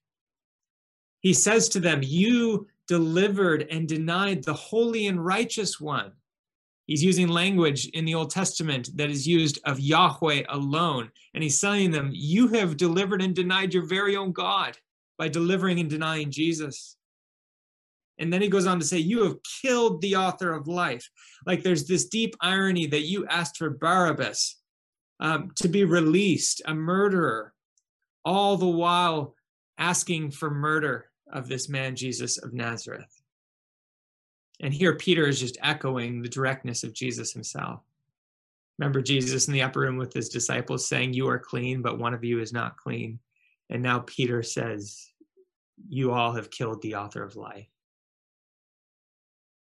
He 1.19 1.33
says 1.33 1.69
to 1.69 1.79
them, 1.79 1.99
You 2.01 2.67
delivered 2.87 3.67
and 3.69 3.87
denied 3.87 4.43
the 4.43 4.53
holy 4.53 5.07
and 5.07 5.23
righteous 5.23 5.79
one 5.79 6.13
He's 6.89 7.03
using 7.03 7.27
language 7.27 7.85
in 7.89 8.03
the 8.03 8.15
Old 8.15 8.31
Testament 8.31 8.89
that 8.95 9.11
is 9.11 9.27
used 9.27 9.59
of 9.63 9.79
Yahweh 9.79 10.45
alone. 10.49 11.11
And 11.35 11.43
he's 11.43 11.61
telling 11.61 11.91
them, 11.91 12.09
You 12.11 12.47
have 12.47 12.77
delivered 12.77 13.21
and 13.21 13.35
denied 13.35 13.75
your 13.75 13.83
very 13.83 14.15
own 14.15 14.31
God 14.31 14.75
by 15.15 15.27
delivering 15.27 15.79
and 15.79 15.87
denying 15.87 16.31
Jesus. 16.31 16.97
And 18.17 18.33
then 18.33 18.41
he 18.41 18.47
goes 18.47 18.65
on 18.65 18.79
to 18.79 18.85
say, 18.87 18.97
You 18.97 19.21
have 19.25 19.37
killed 19.61 20.01
the 20.01 20.15
author 20.15 20.51
of 20.51 20.67
life. 20.67 21.07
Like 21.45 21.61
there's 21.61 21.85
this 21.85 22.05
deep 22.05 22.35
irony 22.41 22.87
that 22.87 23.01
you 23.01 23.27
asked 23.27 23.57
for 23.57 23.69
Barabbas 23.69 24.57
um, 25.19 25.51
to 25.57 25.67
be 25.67 25.83
released, 25.83 26.63
a 26.65 26.73
murderer, 26.73 27.53
all 28.25 28.57
the 28.57 28.65
while 28.65 29.35
asking 29.77 30.31
for 30.31 30.49
murder 30.49 31.11
of 31.31 31.47
this 31.47 31.69
man, 31.69 31.95
Jesus 31.95 32.39
of 32.39 32.51
Nazareth. 32.51 33.18
And 34.61 34.73
here 34.73 34.95
Peter 34.95 35.27
is 35.27 35.39
just 35.39 35.57
echoing 35.61 36.21
the 36.21 36.29
directness 36.29 36.83
of 36.83 36.93
Jesus 36.93 37.31
himself. 37.31 37.81
Remember 38.77 39.01
Jesus 39.01 39.47
in 39.47 39.53
the 39.53 39.61
upper 39.61 39.81
room 39.81 39.97
with 39.97 40.13
his 40.13 40.29
disciples 40.29 40.87
saying, 40.87 41.13
You 41.13 41.27
are 41.27 41.39
clean, 41.39 41.81
but 41.81 41.99
one 41.99 42.13
of 42.13 42.23
you 42.23 42.39
is 42.39 42.53
not 42.53 42.77
clean. 42.77 43.19
And 43.69 43.83
now 43.83 43.99
Peter 43.99 44.41
says, 44.41 45.11
You 45.89 46.11
all 46.11 46.33
have 46.33 46.49
killed 46.49 46.81
the 46.81 46.95
author 46.95 47.23
of 47.23 47.35
life. 47.35 47.67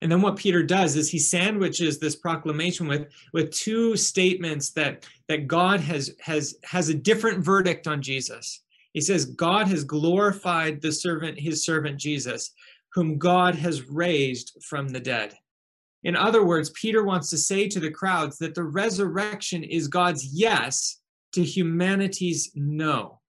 And 0.02 0.12
then 0.12 0.22
what 0.22 0.36
Peter 0.36 0.62
does 0.62 0.98
is 0.98 1.10
he 1.10 1.18
sandwiches 1.18 1.98
this 1.98 2.18
proclamation 2.18 2.88
with, 2.88 3.08
with 3.32 3.52
two 3.52 3.96
statements 3.96 4.72
that, 4.72 5.08
that 5.30 5.48
God 5.48 5.80
has, 5.80 6.14
has, 6.20 6.56
has 6.64 6.90
a 6.90 6.94
different 6.94 7.44
verdict 7.44 7.88
on 7.88 8.02
Jesus. 8.02 8.64
He 8.92 9.00
says, 9.00 9.24
God 9.26 9.68
has 9.70 9.86
glorified 9.86 10.82
the 10.82 10.92
servant, 10.92 11.40
his 11.40 11.64
servant 11.64 11.98
Jesus, 11.98 12.52
whom 12.94 13.18
God 13.18 13.56
has 13.56 13.90
raised 13.90 14.58
from 14.62 14.88
the 14.88 15.00
dead. 15.00 15.36
In 16.04 16.16
other 16.16 16.44
words, 16.44 16.70
Peter 16.72 17.04
wants 17.04 17.30
to 17.30 17.38
say 17.38 17.68
to 17.70 17.80
the 17.80 17.92
crowds 17.92 18.38
that 18.38 18.56
the 18.56 18.64
resurrection 18.64 19.64
is 19.64 19.88
God's 19.88 20.26
yes 20.34 21.00
to 21.34 21.44
humanity's 21.44 22.52
no. 22.56 23.20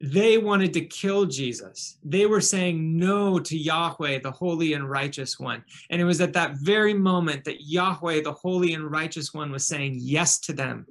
They 0.00 0.36
wanted 0.36 0.74
to 0.74 0.82
kill 0.84 1.24
Jesus. 1.24 1.96
They 2.04 2.26
were 2.26 2.42
saying 2.42 2.98
no 2.98 3.38
to 3.38 3.56
Yahweh, 3.56 4.20
the 4.22 4.30
holy 4.30 4.74
and 4.74 4.88
righteous 4.88 5.40
one. 5.40 5.64
And 5.88 6.02
it 6.02 6.04
was 6.04 6.20
at 6.20 6.34
that 6.34 6.56
very 6.60 6.92
moment 6.92 7.44
that 7.44 7.62
Yahweh, 7.62 8.20
the 8.22 8.32
holy 8.32 8.74
and 8.74 8.90
righteous 8.90 9.32
one, 9.32 9.50
was 9.50 9.66
saying 9.66 9.96
yes 9.98 10.38
to 10.40 10.52
them. 10.52 10.86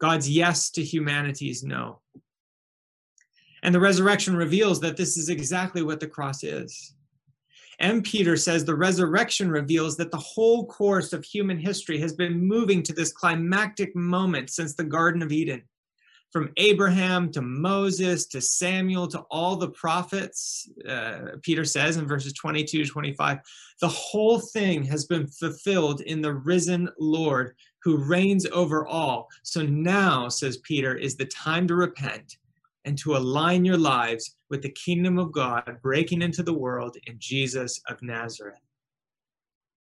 God's 0.00 0.30
yes 0.30 0.70
to 0.72 0.82
humanity's 0.82 1.62
no. 1.62 2.00
And 3.64 3.74
the 3.74 3.80
resurrection 3.80 4.36
reveals 4.36 4.78
that 4.80 4.98
this 4.98 5.16
is 5.16 5.30
exactly 5.30 5.82
what 5.82 5.98
the 5.98 6.06
cross 6.06 6.44
is. 6.44 6.94
M. 7.80 8.02
Peter 8.02 8.36
says 8.36 8.64
the 8.64 8.76
resurrection 8.76 9.50
reveals 9.50 9.96
that 9.96 10.10
the 10.10 10.18
whole 10.18 10.66
course 10.66 11.14
of 11.14 11.24
human 11.24 11.58
history 11.58 11.98
has 11.98 12.12
been 12.12 12.38
moving 12.38 12.82
to 12.82 12.92
this 12.92 13.10
climactic 13.10 13.96
moment 13.96 14.50
since 14.50 14.74
the 14.74 14.84
Garden 14.84 15.22
of 15.22 15.32
Eden. 15.32 15.62
From 16.30 16.52
Abraham 16.58 17.32
to 17.32 17.40
Moses 17.40 18.26
to 18.26 18.40
Samuel 18.40 19.08
to 19.08 19.20
all 19.30 19.56
the 19.56 19.70
prophets, 19.70 20.68
uh, 20.86 21.36
Peter 21.42 21.64
says 21.64 21.96
in 21.96 22.06
verses 22.06 22.34
22 22.34 22.84
to 22.84 22.90
25, 22.90 23.38
the 23.80 23.88
whole 23.88 24.40
thing 24.40 24.84
has 24.84 25.06
been 25.06 25.26
fulfilled 25.26 26.02
in 26.02 26.20
the 26.20 26.34
risen 26.34 26.90
Lord 26.98 27.54
who 27.82 28.04
reigns 28.04 28.46
over 28.46 28.86
all. 28.86 29.28
So 29.42 29.62
now, 29.62 30.28
says 30.28 30.58
Peter, 30.58 30.94
is 30.94 31.16
the 31.16 31.26
time 31.26 31.66
to 31.68 31.76
repent 31.76 32.36
and 32.84 32.98
to 32.98 33.16
align 33.16 33.64
your 33.64 33.78
lives 33.78 34.36
with 34.50 34.62
the 34.62 34.70
kingdom 34.70 35.18
of 35.18 35.32
God 35.32 35.78
breaking 35.82 36.22
into 36.22 36.42
the 36.42 36.52
world 36.52 36.96
in 37.06 37.16
Jesus 37.18 37.80
of 37.88 38.02
Nazareth. 38.02 38.60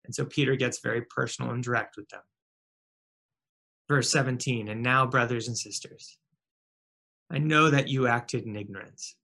And 0.06 0.14
so 0.14 0.26
Peter 0.26 0.56
gets 0.56 0.80
very 0.80 1.02
personal 1.04 1.52
and 1.52 1.64
direct 1.64 1.96
with 1.96 2.10
them. 2.10 2.22
Verse 3.88 4.10
17, 4.12 4.68
and 4.68 4.84
now, 4.84 5.06
brothers 5.06 5.48
and 5.48 5.58
sisters, 5.58 6.18
I 7.32 7.40
know 7.40 7.70
that 7.70 7.88
you 7.88 8.08
acted 8.08 8.46
in 8.46 8.56
ignorance, 8.56 9.16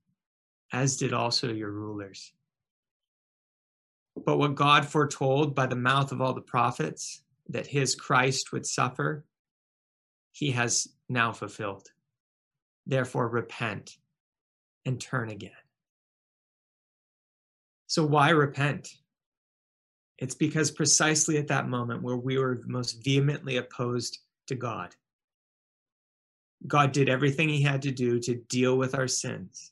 as 0.72 0.98
did 0.98 1.13
also 1.13 1.51
your 1.51 1.72
rulers. 1.72 2.34
But 4.25 4.38
what 4.38 4.55
God 4.55 4.86
foretold 4.86 5.53
by 5.53 5.67
the 5.67 5.75
mouth 5.75 6.12
of 6.12 6.22
all 6.22 6.34
the 6.34 6.41
prophets, 6.41 7.24
that 7.50 7.67
his 7.67 7.96
Christ 7.96 8.51
would 8.51 8.65
suffer, 8.65 9.25
he 10.32 10.51
has 10.51 10.88
now 11.10 11.32
fulfilled. 11.32 11.89
Therefore, 12.88 13.27
repent 13.27 13.98
and 14.86 15.00
turn 15.00 15.30
again. 15.30 15.51
So, 17.88 18.06
why 18.06 18.30
repent? 18.30 18.89
It's 20.18 20.36
because 20.36 20.72
precisely 20.72 21.38
at 21.38 21.48
that 21.48 21.68
moment 21.68 22.01
where 22.01 22.15
we 22.15 22.38
were 22.38 22.62
most 22.65 23.04
vehemently 23.04 23.58
opposed 23.58 24.20
to 24.48 24.56
God, 24.56 24.96
God 26.68 26.92
did 26.92 27.10
everything 27.10 27.50
he 27.50 27.62
had 27.62 27.82
to 27.84 27.92
do 27.92 28.20
to 28.22 28.36
deal 28.50 28.77
with 28.77 28.96
our 28.96 29.08
sins 29.08 29.72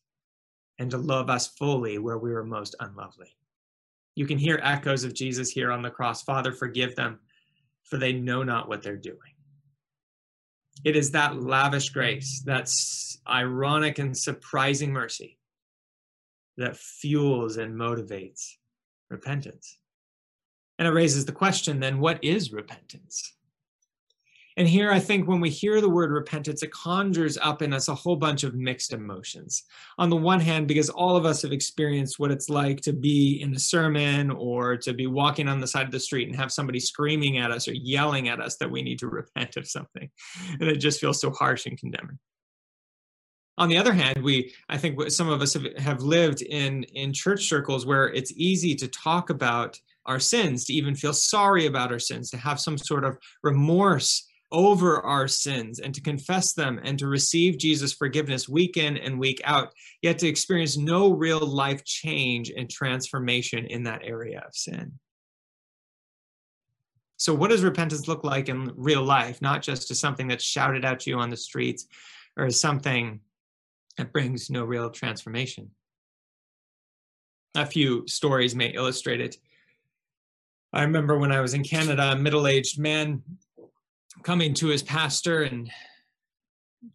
and 0.80 0.92
to 0.92 0.98
love 0.98 1.30
us 1.30 1.48
fully 1.48 1.98
where 1.98 2.18
we 2.18 2.32
were 2.32 2.44
most 2.44 2.76
unlovely. 2.80 3.36
You 4.16 4.28
can 4.28 4.38
hear 4.38 4.60
echoes 4.62 5.04
of 5.04 5.14
Jesus 5.14 5.50
here 5.50 5.72
on 5.72 5.82
the 5.82 5.90
cross 5.90 6.24
Father, 6.24 6.52
forgive 6.52 6.96
them, 6.96 7.20
for 7.84 7.98
they 7.98 8.14
know 8.14 8.44
not 8.44 8.68
what 8.68 8.84
they're 8.84 8.98
doing. 8.98 9.33
It 10.84 10.96
is 10.96 11.12
that 11.12 11.42
lavish 11.42 11.90
grace, 11.90 12.42
that 12.46 12.70
ironic 13.28 14.00
and 14.00 14.18
surprising 14.18 14.92
mercy 14.92 15.38
that 16.58 16.78
fuels 16.78 17.58
and 17.58 17.76
motivates 17.76 18.54
repentance. 19.10 19.78
And 20.78 20.88
it 20.88 20.92
raises 20.92 21.26
the 21.26 21.32
question 21.32 21.80
then, 21.80 22.00
what 22.00 22.24
is 22.24 22.52
repentance? 22.52 23.36
And 24.58 24.68
here, 24.68 24.92
I 24.92 25.00
think 25.00 25.28
when 25.28 25.40
we 25.40 25.50
hear 25.50 25.82
the 25.82 25.90
word 25.90 26.12
repentance, 26.12 26.62
it 26.62 26.72
conjures 26.72 27.38
up 27.38 27.62
in 27.62 27.74
us 27.74 27.88
a 27.88 27.96
whole 27.96 28.16
bunch 28.16 28.44
of 28.44 28.54
mixed 28.54 28.94
emotions. 28.94 29.64
On 29.98 30.10
the 30.10 30.16
one 30.16 30.40
hand, 30.40 30.68
because 30.68 30.90
all 30.90 31.16
of 31.16 31.26
us 31.26 31.42
have 31.42 31.52
experienced 31.52 32.20
what 32.20 32.32
it's 32.32 32.50
like 32.50 32.82
to 32.82 32.94
be 32.94 33.42
in 33.42 33.56
a 33.56 33.60
sermon 33.60 34.30
or 34.32 34.78
to 34.78 34.94
be 34.94 35.08
walking 35.08 35.48
on 35.48 35.60
the 35.60 35.68
side 35.68 35.86
of 35.86 35.92
the 35.92 36.00
street 36.00 36.28
and 36.28 36.36
have 36.36 36.52
somebody 36.52 36.80
screaming 36.80 37.38
at 37.38 37.52
us 37.52 37.68
or 37.68 37.74
yelling 37.74 38.30
at 38.30 38.40
us 38.40 38.58
that 38.58 38.70
we 38.70 38.82
need 38.82 39.00
to 39.00 39.08
repent 39.14 39.58
of 39.58 39.68
something. 39.68 40.10
And 40.60 40.70
it 40.70 40.78
just 40.78 41.00
feels 41.00 41.20
so 41.20 41.32
harsh 41.32 41.66
and 41.66 41.78
condemning. 41.78 42.20
On 43.58 43.70
the 43.70 43.78
other 43.78 43.94
hand, 43.94 44.24
we, 44.24 44.52
I 44.70 44.78
think 44.78 45.00
some 45.12 45.30
of 45.30 45.42
us 45.42 45.54
have, 45.54 45.66
have 45.78 46.02
lived 46.02 46.42
in, 46.42 46.84
in 46.84 47.14
church 47.14 47.48
circles 47.48 47.86
where 47.86 48.10
it's 48.10 48.34
easy 48.36 48.74
to 48.76 48.88
talk 48.88 49.30
about 49.30 49.80
our 50.08 50.20
sins, 50.20 50.66
to 50.66 50.74
even 50.74 50.96
feel 50.96 51.14
sorry 51.14 51.68
about 51.68 51.92
our 51.92 52.00
sins, 52.00 52.32
to 52.32 52.38
have 52.38 52.60
some 52.60 52.78
sort 52.78 53.06
of 53.06 53.18
remorse 53.44 54.28
over 54.54 55.02
our 55.02 55.28
sins 55.28 55.80
and 55.80 55.94
to 55.96 56.02
confess 56.02 56.54
them 56.54 56.80
and 56.84 56.98
to 57.00 57.08
receive 57.08 57.58
Jesus' 57.58 57.92
forgiveness 57.92 58.48
week 58.48 58.78
in 58.78 58.98
and 58.98 59.20
week 59.20 59.42
out, 59.44 59.74
yet 60.02 60.20
to 60.20 60.28
experience 60.28 60.78
no 60.78 61.12
real 61.12 61.40
life 61.40 61.84
change 61.84 62.52
and 62.56 62.70
transformation 62.70 63.66
in 63.66 63.84
that 63.84 64.04
area 64.04 64.44
of 64.46 64.56
sin. 64.56 64.94
So, 67.18 67.34
what 67.34 67.50
does 67.50 67.64
repentance 67.64 68.08
look 68.08 68.24
like 68.24 68.48
in 68.48 68.72
real 68.76 69.04
life, 69.04 69.42
not 69.42 69.62
just 69.62 69.90
as 69.92 70.00
something 70.00 70.28
that's 70.28 70.44
shouted 70.44 70.86
at 70.86 71.08
you 71.08 71.18
on 71.18 71.30
the 71.30 71.38
streets 71.38 71.88
or 72.38 72.46
as 72.46 72.60
something 72.60 73.22
that 73.98 74.14
brings 74.14 74.50
no 74.50 74.66
real 74.66 74.90
transformation? 74.90 75.72
A 77.56 77.66
few 77.66 78.08
stories 78.08 78.56
may 78.56 78.68
illustrate 78.68 79.22
it. 79.22 79.38
I 80.74 80.82
remember 80.82 81.18
when 81.18 81.32
I 81.32 81.40
was 81.40 81.54
in 81.54 81.64
Canada, 81.64 82.12
a 82.12 82.16
middle 82.16 82.48
aged 82.48 82.80
man 82.80 83.22
coming 84.22 84.54
to 84.56 84.68
his 84.68 84.84
pastor 84.84 85.44
and 85.44 85.72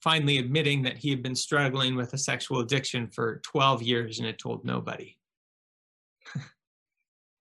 finally 0.03 0.39
admitting 0.39 0.83
that 0.83 0.99
he 0.99 1.11
had 1.11 1.23
been 1.23 1.35
struggling 1.35 1.97
with 1.97 2.13
a 2.13 2.19
sexual 2.19 2.61
addiction 2.61 3.09
for 3.09 3.41
12 3.45 3.83
years 3.83 4.19
and 4.19 4.27
had 4.27 4.39
told 4.39 4.65
nobody. 4.65 5.17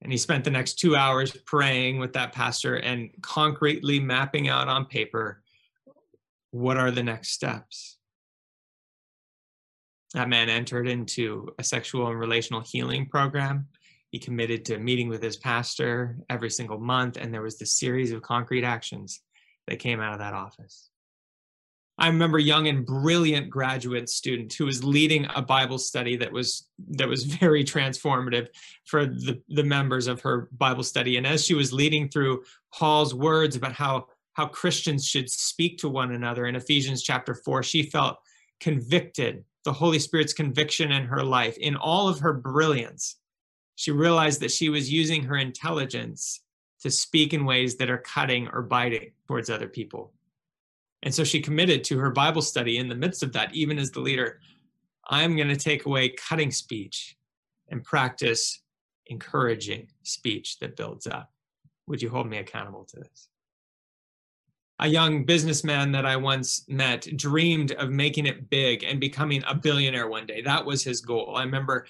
and 0.02 0.12
he 0.12 0.18
spent 0.18 0.44
the 0.44 0.50
next 0.50 0.80
two 0.80 0.96
hours 0.96 1.32
praying 1.46 2.00
with 2.00 2.14
that 2.14 2.34
pastor 2.34 2.76
and 2.76 3.10
concretely 3.22 4.00
mapping 4.00 4.48
out 4.48 4.68
on 4.68 4.86
paper 4.86 5.44
what 6.52 6.78
are 6.78 6.92
the 6.92 7.04
next 7.04 7.30
steps. 7.30 7.98
That 10.14 10.30
man 10.30 10.50
entered 10.50 10.88
into 10.88 11.50
a 11.60 11.64
sexual 11.64 12.08
and 12.08 12.18
relational 12.18 12.62
healing 12.62 13.08
program. 13.08 13.68
He 14.12 14.20
committed 14.20 14.64
to 14.66 14.78
meeting 14.80 15.10
with 15.10 15.22
his 15.22 15.36
pastor 15.36 16.18
every 16.30 16.50
single 16.50 16.80
month, 16.80 17.18
and 17.18 17.34
there 17.34 17.42
was 17.42 17.60
this 17.60 17.78
series 17.78 18.14
of 18.14 18.22
concrete 18.22 18.64
actions 18.64 19.22
that 19.68 19.80
came 19.80 20.00
out 20.00 20.14
of 20.14 20.20
that 20.20 20.34
office. 20.34 20.90
I 22.00 22.08
remember 22.08 22.38
a 22.38 22.44
young 22.44 22.68
and 22.68 22.86
brilliant 22.86 23.50
graduate 23.50 24.08
student 24.08 24.54
who 24.54 24.66
was 24.66 24.84
leading 24.84 25.28
a 25.36 25.42
Bible 25.42 25.80
study 25.80 26.16
that 26.18 26.32
was 26.32 26.68
that 26.90 27.08
was 27.08 27.24
very 27.40 27.64
transformative 27.64 28.50
for 28.86 29.06
the, 29.06 29.42
the 29.50 29.64
members 29.64 30.08
of 30.08 30.22
her 30.22 30.50
Bible 30.52 30.84
study. 30.84 31.18
And 31.18 31.26
as 31.26 31.44
she 31.44 31.56
was 31.56 31.74
leading 31.74 32.08
through 32.08 32.44
Paul's 32.74 33.14
words 33.14 33.56
about 33.56 33.74
how 33.74 34.08
how 34.34 34.46
Christians 34.46 35.08
should 35.08 35.30
speak 35.30 35.80
to 35.80 35.90
one 35.90 36.12
another 36.12 36.46
in 36.46 36.56
Ephesians 36.56 37.02
chapter 37.02 37.34
4, 37.34 37.64
she 37.64 37.82
felt 37.82 38.20
convicted, 38.60 39.44
the 39.66 39.74
Holy 39.74 39.98
Spirit's 39.98 40.34
conviction 40.34 40.92
in 40.92 41.06
her 41.06 41.24
life, 41.24 41.58
in 41.58 41.76
all 41.76 42.08
of 42.08 42.20
her 42.20 42.34
brilliance. 42.34 43.16
She 43.76 43.90
realized 43.90 44.40
that 44.42 44.52
she 44.52 44.70
was 44.70 44.92
using 44.92 45.24
her 45.24 45.38
intelligence 45.38 46.42
to 46.82 46.92
speak 46.92 47.34
in 47.34 47.46
ways 47.46 47.76
that 47.78 47.90
are 47.90 47.98
cutting 47.98 48.48
or 48.50 48.62
biting 48.62 49.12
towards 49.28 49.50
other 49.50 49.68
people. 49.68 50.14
And 51.04 51.14
so 51.14 51.24
she 51.24 51.42
committed 51.42 51.84
to 51.86 52.00
her 52.00 52.12
Bible 52.12 52.42
study 52.42 52.78
in 52.78 52.90
the 52.90 52.96
midst 52.96 53.24
of 53.24 53.34
that, 53.34 53.54
even 53.54 53.78
as 53.78 53.92
the 53.92 54.00
leader. 54.00 54.40
I'm 55.10 55.36
going 55.36 55.48
to 55.48 55.56
take 55.56 55.86
away 55.86 56.10
cutting 56.10 56.52
speech 56.52 57.18
and 57.70 57.84
practice 57.84 58.62
encouraging 59.08 59.88
speech 60.04 60.60
that 60.60 60.76
builds 60.76 61.08
up. 61.08 61.32
Would 61.88 62.02
you 62.02 62.10
hold 62.10 62.30
me 62.30 62.38
accountable 62.38 62.84
to 62.86 62.98
this? 62.98 63.30
A 64.80 64.88
young 64.88 65.26
businessman 65.26 65.92
that 65.92 66.06
I 66.06 66.16
once 66.16 66.64
met 66.68 67.08
dreamed 67.18 67.72
of 67.74 67.90
making 67.90 68.28
it 68.28 68.50
big 68.50 68.84
and 68.84 69.00
becoming 69.00 69.44
a 69.48 69.56
billionaire 69.56 70.08
one 70.08 70.28
day. 70.28 70.42
That 70.42 70.66
was 70.66 70.84
his 70.84 71.02
goal. 71.02 71.36
I 71.36 71.44
remember 71.44 71.88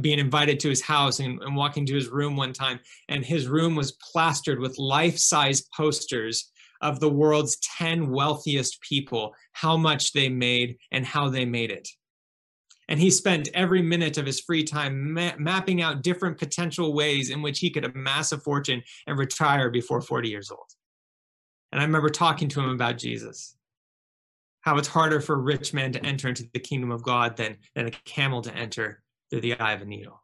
being 0.00 0.18
invited 0.18 0.60
to 0.60 0.68
his 0.68 0.80
house 0.80 1.18
and, 1.18 1.42
and 1.42 1.56
walking 1.56 1.86
to 1.86 1.94
his 1.94 2.08
room 2.08 2.36
one 2.36 2.52
time, 2.52 2.78
and 3.08 3.24
his 3.24 3.48
room 3.48 3.74
was 3.74 3.92
plastered 3.92 4.60
with 4.60 4.78
life 4.78 5.18
size 5.18 5.62
posters 5.76 6.50
of 6.82 7.00
the 7.00 7.10
world's 7.10 7.58
10 7.78 8.10
wealthiest 8.10 8.80
people, 8.80 9.34
how 9.52 9.76
much 9.76 10.12
they 10.12 10.28
made, 10.28 10.78
and 10.92 11.04
how 11.04 11.28
they 11.28 11.44
made 11.44 11.70
it. 11.70 11.88
And 12.88 12.98
he 12.98 13.10
spent 13.10 13.48
every 13.54 13.82
minute 13.82 14.18
of 14.18 14.26
his 14.26 14.40
free 14.40 14.64
time 14.64 15.12
ma- 15.12 15.36
mapping 15.38 15.82
out 15.82 16.02
different 16.02 16.38
potential 16.38 16.92
ways 16.92 17.30
in 17.30 17.42
which 17.42 17.58
he 17.60 17.70
could 17.70 17.84
amass 17.84 18.32
a 18.32 18.38
fortune 18.38 18.82
and 19.06 19.18
retire 19.18 19.70
before 19.70 20.00
40 20.00 20.28
years 20.28 20.50
old. 20.50 20.66
And 21.72 21.80
I 21.80 21.84
remember 21.84 22.08
talking 22.08 22.48
to 22.48 22.60
him 22.60 22.70
about 22.70 22.98
Jesus, 22.98 23.56
how 24.60 24.76
it's 24.76 24.88
harder 24.88 25.20
for 25.20 25.34
a 25.34 25.38
rich 25.38 25.72
man 25.72 25.92
to 25.92 26.04
enter 26.04 26.28
into 26.28 26.48
the 26.52 26.60
kingdom 26.60 26.90
of 26.90 27.02
God 27.02 27.36
than, 27.36 27.58
than 27.74 27.86
a 27.86 27.90
camel 27.90 28.42
to 28.42 28.54
enter 28.54 29.02
through 29.30 29.42
the 29.42 29.58
eye 29.58 29.72
of 29.72 29.82
a 29.82 29.84
needle. 29.84 30.22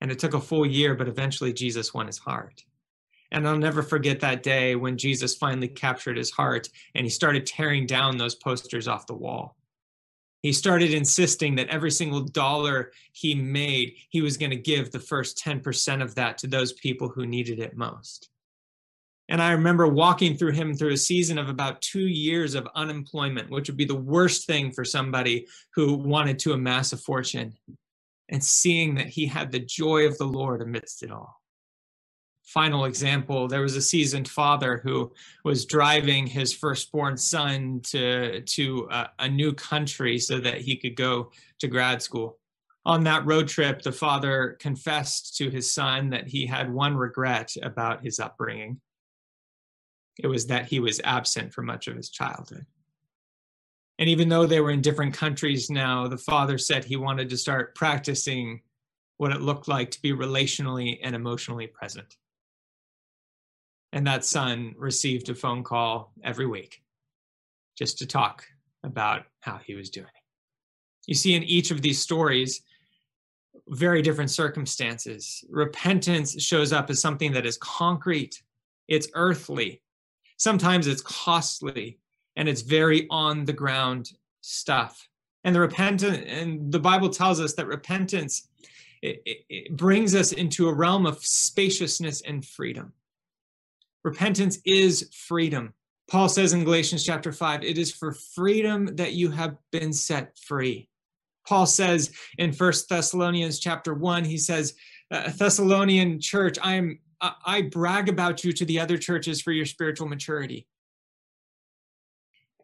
And 0.00 0.10
it 0.10 0.18
took 0.18 0.34
a 0.34 0.40
full 0.40 0.66
year, 0.66 0.96
but 0.96 1.06
eventually 1.06 1.52
Jesus 1.52 1.94
won 1.94 2.08
his 2.08 2.18
heart. 2.18 2.64
And 3.30 3.48
I'll 3.48 3.56
never 3.56 3.82
forget 3.82 4.20
that 4.20 4.42
day 4.42 4.74
when 4.74 4.98
Jesus 4.98 5.36
finally 5.36 5.68
captured 5.68 6.18
his 6.18 6.30
heart 6.30 6.68
and 6.94 7.06
he 7.06 7.10
started 7.10 7.46
tearing 7.46 7.86
down 7.86 8.18
those 8.18 8.34
posters 8.34 8.88
off 8.88 9.06
the 9.06 9.14
wall. 9.14 9.56
He 10.42 10.52
started 10.52 10.92
insisting 10.92 11.54
that 11.54 11.68
every 11.68 11.92
single 11.92 12.20
dollar 12.20 12.90
he 13.12 13.34
made, 13.34 13.94
he 14.10 14.20
was 14.20 14.36
going 14.36 14.50
to 14.50 14.56
give 14.56 14.90
the 14.90 14.98
first 14.98 15.38
10% 15.38 16.02
of 16.02 16.16
that 16.16 16.36
to 16.38 16.48
those 16.48 16.72
people 16.72 17.08
who 17.08 17.24
needed 17.24 17.60
it 17.60 17.76
most. 17.76 18.28
And 19.32 19.40
I 19.40 19.52
remember 19.52 19.88
walking 19.88 20.36
through 20.36 20.52
him 20.52 20.74
through 20.74 20.92
a 20.92 20.96
season 20.98 21.38
of 21.38 21.48
about 21.48 21.80
two 21.80 22.06
years 22.06 22.54
of 22.54 22.68
unemployment, 22.74 23.48
which 23.48 23.66
would 23.66 23.78
be 23.78 23.86
the 23.86 23.94
worst 23.94 24.46
thing 24.46 24.70
for 24.70 24.84
somebody 24.84 25.46
who 25.74 25.94
wanted 25.94 26.38
to 26.40 26.52
amass 26.52 26.92
a 26.92 26.98
fortune. 26.98 27.54
and 28.28 28.44
seeing 28.44 28.94
that 28.94 29.08
he 29.08 29.26
had 29.26 29.50
the 29.50 29.58
joy 29.58 30.06
of 30.06 30.16
the 30.18 30.26
Lord 30.26 30.60
amidst 30.60 31.02
it 31.02 31.10
all. 31.10 31.40
Final 32.44 32.84
example 32.84 33.48
there 33.48 33.62
was 33.62 33.74
a 33.74 33.82
seasoned 33.82 34.28
father 34.28 34.80
who 34.84 35.12
was 35.44 35.64
driving 35.64 36.26
his 36.26 36.52
firstborn 36.52 37.16
son 37.16 37.80
to, 37.84 38.42
to 38.42 38.88
a, 38.90 39.10
a 39.18 39.28
new 39.28 39.54
country 39.54 40.18
so 40.18 40.40
that 40.40 40.60
he 40.60 40.76
could 40.76 40.94
go 40.94 41.30
to 41.58 41.68
grad 41.68 42.02
school. 42.02 42.38
On 42.84 43.04
that 43.04 43.24
road 43.24 43.48
trip, 43.48 43.80
the 43.80 43.92
father 43.92 44.58
confessed 44.60 45.36
to 45.36 45.48
his 45.48 45.72
son 45.72 46.10
that 46.10 46.26
he 46.26 46.44
had 46.44 46.70
one 46.70 46.94
regret 46.94 47.54
about 47.62 48.04
his 48.04 48.20
upbringing. 48.20 48.78
It 50.18 50.26
was 50.26 50.46
that 50.46 50.66
he 50.66 50.80
was 50.80 51.00
absent 51.04 51.52
for 51.52 51.62
much 51.62 51.88
of 51.88 51.96
his 51.96 52.10
childhood. 52.10 52.66
And 53.98 54.08
even 54.08 54.28
though 54.28 54.46
they 54.46 54.60
were 54.60 54.70
in 54.70 54.80
different 54.80 55.14
countries 55.14 55.70
now, 55.70 56.08
the 56.08 56.18
father 56.18 56.58
said 56.58 56.84
he 56.84 56.96
wanted 56.96 57.30
to 57.30 57.36
start 57.36 57.74
practicing 57.74 58.62
what 59.18 59.32
it 59.32 59.40
looked 59.40 59.68
like 59.68 59.90
to 59.92 60.02
be 60.02 60.12
relationally 60.12 60.98
and 61.02 61.14
emotionally 61.14 61.66
present. 61.66 62.16
And 63.92 64.06
that 64.06 64.24
son 64.24 64.74
received 64.78 65.28
a 65.28 65.34
phone 65.34 65.62
call 65.62 66.12
every 66.24 66.46
week 66.46 66.82
just 67.76 67.98
to 67.98 68.06
talk 68.06 68.44
about 68.82 69.26
how 69.40 69.60
he 69.64 69.74
was 69.74 69.90
doing. 69.90 70.06
You 71.06 71.14
see, 71.14 71.34
in 71.34 71.42
each 71.42 71.70
of 71.70 71.82
these 71.82 72.00
stories, 72.00 72.62
very 73.68 74.02
different 74.02 74.30
circumstances. 74.30 75.44
Repentance 75.48 76.42
shows 76.42 76.72
up 76.72 76.90
as 76.90 77.00
something 77.00 77.32
that 77.32 77.46
is 77.46 77.58
concrete, 77.58 78.42
it's 78.88 79.08
earthly, 79.14 79.81
sometimes 80.42 80.88
it's 80.88 81.02
costly, 81.02 81.98
and 82.34 82.48
it's 82.48 82.62
very 82.62 83.06
on 83.10 83.44
the 83.44 83.52
ground 83.52 84.10
stuff. 84.40 85.08
And 85.44 85.54
the 85.54 85.60
repentance, 85.60 86.24
and 86.26 86.72
the 86.72 86.80
Bible 86.80 87.10
tells 87.10 87.40
us 87.40 87.54
that 87.54 87.68
repentance 87.68 88.48
it, 89.02 89.22
it, 89.24 89.44
it 89.48 89.76
brings 89.76 90.14
us 90.16 90.32
into 90.32 90.68
a 90.68 90.74
realm 90.74 91.06
of 91.06 91.24
spaciousness 91.24 92.22
and 92.22 92.44
freedom. 92.44 92.92
Repentance 94.02 94.58
is 94.64 95.10
freedom. 95.12 95.74
Paul 96.10 96.28
says 96.28 96.52
in 96.52 96.64
Galatians 96.64 97.04
chapter 97.04 97.32
5, 97.32 97.62
it 97.62 97.78
is 97.78 97.92
for 97.92 98.12
freedom 98.12 98.96
that 98.96 99.12
you 99.12 99.30
have 99.30 99.56
been 99.70 99.92
set 99.92 100.36
free. 100.38 100.88
Paul 101.46 101.66
says 101.66 102.12
in 102.38 102.52
First 102.52 102.88
Thessalonians 102.88 103.60
chapter 103.60 103.94
1, 103.94 104.24
he 104.24 104.38
says, 104.38 104.74
uh, 105.10 105.30
Thessalonian 105.30 106.20
church, 106.20 106.58
I 106.62 106.74
am 106.74 106.98
I 107.22 107.62
brag 107.62 108.08
about 108.08 108.42
you 108.42 108.52
to 108.52 108.64
the 108.64 108.80
other 108.80 108.98
churches 108.98 109.40
for 109.40 109.52
your 109.52 109.66
spiritual 109.66 110.08
maturity. 110.08 110.66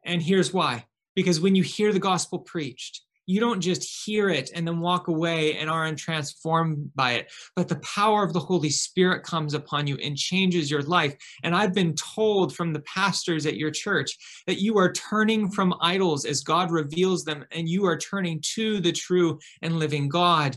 And 0.04 0.22
here's 0.22 0.52
why 0.52 0.86
because 1.14 1.40
when 1.40 1.54
you 1.54 1.62
hear 1.62 1.92
the 1.92 1.98
gospel 1.98 2.38
preached, 2.38 3.02
you 3.26 3.40
don't 3.40 3.60
just 3.60 4.06
hear 4.06 4.30
it 4.30 4.50
and 4.54 4.66
then 4.66 4.80
walk 4.80 5.08
away 5.08 5.58
and 5.58 5.68
are 5.68 5.84
untransformed 5.84 6.88
by 6.94 7.12
it, 7.12 7.30
but 7.54 7.68
the 7.68 7.80
power 7.80 8.24
of 8.24 8.32
the 8.32 8.40
Holy 8.40 8.70
Spirit 8.70 9.22
comes 9.22 9.52
upon 9.52 9.86
you 9.86 9.96
and 9.96 10.16
changes 10.16 10.70
your 10.70 10.82
life. 10.82 11.14
And 11.42 11.54
I've 11.54 11.74
been 11.74 11.94
told 11.94 12.56
from 12.56 12.72
the 12.72 12.80
pastors 12.80 13.44
at 13.44 13.58
your 13.58 13.70
church 13.70 14.16
that 14.46 14.62
you 14.62 14.78
are 14.78 14.92
turning 14.92 15.50
from 15.50 15.74
idols 15.82 16.24
as 16.24 16.42
God 16.42 16.70
reveals 16.70 17.24
them, 17.24 17.44
and 17.50 17.68
you 17.68 17.84
are 17.84 17.98
turning 17.98 18.40
to 18.54 18.80
the 18.80 18.92
true 18.92 19.38
and 19.60 19.78
living 19.78 20.08
God. 20.08 20.56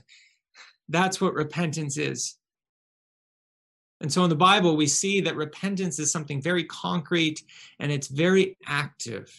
That's 0.88 1.20
what 1.20 1.34
repentance 1.34 1.98
is. 1.98 2.38
And 4.01 4.12
so 4.12 4.24
in 4.24 4.29
the 4.29 4.36
Bible, 4.36 4.75
we 4.75 4.88
see 4.88 5.22
that 5.22 5.36
repentance 5.36 6.00
is 6.00 6.12
something 6.12 6.41
very 6.41 6.63
concrete 6.63 7.43
and 7.79 7.91
it's 7.91 8.08
very 8.08 8.58
active. 8.65 9.31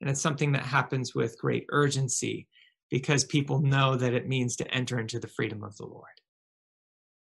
And 0.00 0.08
it's 0.08 0.20
something 0.20 0.52
that 0.52 0.62
happens 0.62 1.14
with 1.14 1.38
great 1.38 1.66
urgency 1.70 2.48
because 2.90 3.24
people 3.24 3.60
know 3.60 3.96
that 3.96 4.14
it 4.14 4.28
means 4.28 4.56
to 4.56 4.74
enter 4.74 4.98
into 4.98 5.18
the 5.18 5.28
freedom 5.28 5.62
of 5.62 5.76
the 5.76 5.86
Lord. 5.86 6.04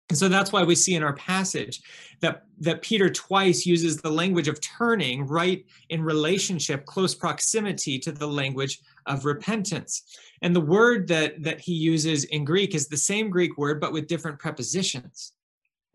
And 0.08 0.18
so 0.18 0.28
that's 0.28 0.52
why 0.52 0.62
we 0.62 0.76
see 0.76 0.94
in 0.94 1.02
our 1.02 1.14
passage 1.14 1.80
that, 2.20 2.44
that 2.60 2.82
Peter 2.82 3.10
twice 3.10 3.66
uses 3.66 3.96
the 3.96 4.10
language 4.10 4.46
of 4.46 4.60
turning 4.60 5.26
right 5.26 5.64
in 5.88 6.02
relationship, 6.02 6.84
close 6.86 7.14
proximity 7.14 7.98
to 8.00 8.12
the 8.12 8.28
language 8.28 8.80
of 9.06 9.24
repentance. 9.24 10.02
And 10.42 10.54
the 10.54 10.60
word 10.60 11.08
that, 11.08 11.42
that 11.42 11.60
he 11.60 11.72
uses 11.72 12.24
in 12.24 12.44
Greek 12.44 12.74
is 12.74 12.86
the 12.86 12.96
same 12.96 13.30
Greek 13.30 13.58
word, 13.58 13.80
but 13.80 13.92
with 13.92 14.06
different 14.06 14.38
prepositions. 14.38 15.32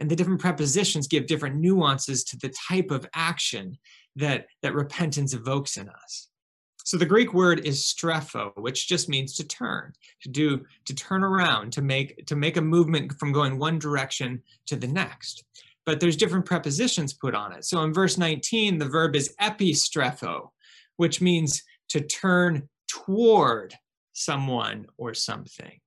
And 0.02 0.10
the 0.10 0.16
different 0.16 0.42
prepositions 0.42 1.08
give 1.08 1.28
different 1.28 1.58
nuances 1.58 2.24
to 2.24 2.38
the 2.38 2.50
type 2.50 2.90
of 2.90 3.08
action 3.14 3.78
that, 4.16 4.48
that 4.64 4.74
repentance 4.74 5.36
evokes 5.36 5.78
in 5.78 5.88
us. 5.88 6.28
So 6.84 6.98
the 6.98 7.06
Greek 7.06 7.36
word 7.36 7.68
is 7.68 7.84
strepho, 7.84 8.52
which 8.56 8.88
just 8.88 9.08
means 9.08 9.36
to 9.36 9.48
turn, 9.48 9.94
to 10.24 10.30
do, 10.30 10.66
to 10.86 10.96
turn 10.96 11.24
around, 11.24 11.72
to 11.74 11.84
make, 11.84 12.26
to 12.26 12.36
make 12.36 12.58
a 12.58 12.62
movement 12.62 13.14
from 13.20 13.32
going 13.32 13.60
one 13.60 13.78
direction 13.78 14.42
to 14.66 14.76
the 14.76 14.88
next. 14.88 15.44
But 15.86 16.00
there's 16.00 16.18
different 16.18 16.48
prepositions 16.48 17.14
put 17.14 17.36
on 17.36 17.54
it. 17.54 17.64
So 17.64 17.84
in 17.84 17.94
verse 17.94 18.18
19, 18.18 18.80
the 18.80 18.90
verb 18.90 19.16
is 19.16 19.36
epistrepho, 19.40 20.50
which 20.98 21.22
means 21.22 21.62
to 21.90 22.02
turn 22.02 22.68
toward 22.88 23.76
someone 24.14 24.88
or 24.98 25.14
something. 25.14 25.81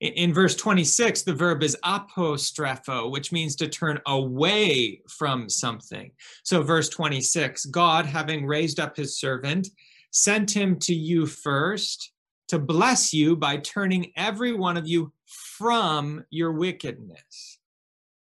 In 0.00 0.32
verse 0.32 0.54
26, 0.54 1.22
the 1.22 1.34
verb 1.34 1.62
is 1.62 1.76
apostrepho, 1.84 3.10
which 3.10 3.32
means 3.32 3.56
to 3.56 3.68
turn 3.68 3.98
away 4.06 5.02
from 5.08 5.48
something. 5.48 6.12
So, 6.44 6.62
verse 6.62 6.88
26 6.88 7.66
God, 7.66 8.06
having 8.06 8.46
raised 8.46 8.78
up 8.78 8.96
his 8.96 9.18
servant, 9.18 9.68
sent 10.12 10.54
him 10.54 10.78
to 10.80 10.94
you 10.94 11.26
first 11.26 12.12
to 12.48 12.58
bless 12.58 13.12
you 13.12 13.34
by 13.34 13.56
turning 13.58 14.12
every 14.16 14.52
one 14.52 14.76
of 14.76 14.86
you 14.86 15.12
from 15.26 16.24
your 16.30 16.52
wickedness. 16.52 17.58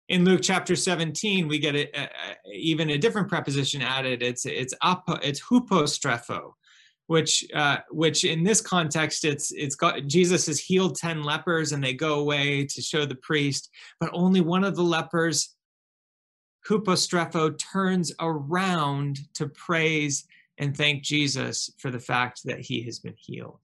In 0.09 0.25
Luke 0.25 0.41
chapter 0.43 0.77
17, 0.77 1.49
we 1.49 1.59
get 1.59 1.75
a, 1.75 1.89
a, 2.01 2.09
even 2.53 2.91
a 2.91 2.99
different 2.99 3.29
preposition 3.29 3.83
added. 3.83 4.23
It's 4.23 4.47
it's 4.47 4.73
apo, 4.83 5.15
it's 5.15 5.43
hupostrepho, 5.43 6.53
which 7.07 7.45
uh, 7.55 7.79
which 7.91 8.25
in 8.25 8.43
this 8.43 8.61
context 8.61 9.25
it's 9.25 9.53
it's 9.53 9.75
got 9.75 10.07
jesus 10.07 10.47
has 10.47 10.59
healed 10.59 10.97
10 10.97 11.23
lepers 11.23 11.73
and 11.73 11.83
they 11.83 11.95
go 11.95 12.21
away 12.21 12.65
to 12.67 12.83
show 12.83 13.05
the 13.05 13.15
priest 13.17 13.71
but 14.01 14.11
only 14.13 14.41
one 14.41 14.65
of 14.65 14.77
the 14.77 14.83
lepers 14.83 15.55
hupostrepho 16.69 17.57
turns 17.59 18.13
around 18.21 19.19
to 19.35 19.49
praise 19.49 20.27
and 20.59 20.77
thank 20.77 21.03
jesus 21.03 21.71
for 21.79 21.91
the 21.91 22.01
fact 22.01 22.41
that 22.45 22.61
he 22.61 22.83
has 22.83 22.99
been 22.99 23.15
healed. 23.17 23.61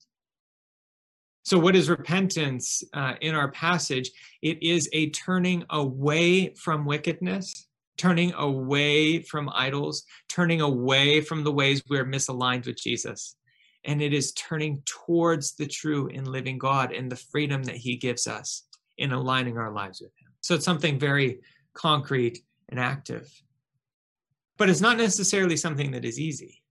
So 1.44 1.58
what 1.58 1.74
is 1.74 1.90
repentance 1.90 2.84
uh, 2.92 3.14
in 3.20 3.34
our 3.34 3.50
passage? 3.50 4.12
It 4.42 4.62
is 4.62 4.88
a 4.92 5.10
turning 5.10 5.64
away 5.70 6.54
from 6.54 6.84
wickedness 6.84 7.66
turning 7.96 8.32
away 8.34 9.22
from 9.22 9.50
idols, 9.54 10.04
turning 10.28 10.60
away 10.60 11.20
from 11.20 11.44
the 11.44 11.52
ways 11.52 11.82
we're 11.88 12.04
misaligned 12.04 12.66
with 12.66 12.76
Jesus. 12.76 13.36
And 13.84 14.00
it 14.00 14.12
is 14.12 14.32
turning 14.32 14.82
towards 14.84 15.54
the 15.54 15.66
true 15.66 16.08
and 16.12 16.26
living 16.26 16.58
God 16.58 16.92
and 16.92 17.10
the 17.10 17.16
freedom 17.16 17.62
that 17.64 17.76
He 17.76 17.96
gives 17.96 18.26
us 18.26 18.64
in 18.98 19.12
aligning 19.12 19.58
our 19.58 19.72
lives 19.72 20.00
with 20.00 20.12
Him. 20.20 20.32
So 20.40 20.54
it's 20.54 20.64
something 20.64 20.98
very 20.98 21.40
concrete 21.74 22.38
and 22.68 22.78
active. 22.78 23.28
But 24.56 24.70
it's 24.70 24.80
not 24.80 24.98
necessarily 24.98 25.56
something 25.56 25.90
that 25.92 26.04
is 26.04 26.20
easy. 26.20 26.62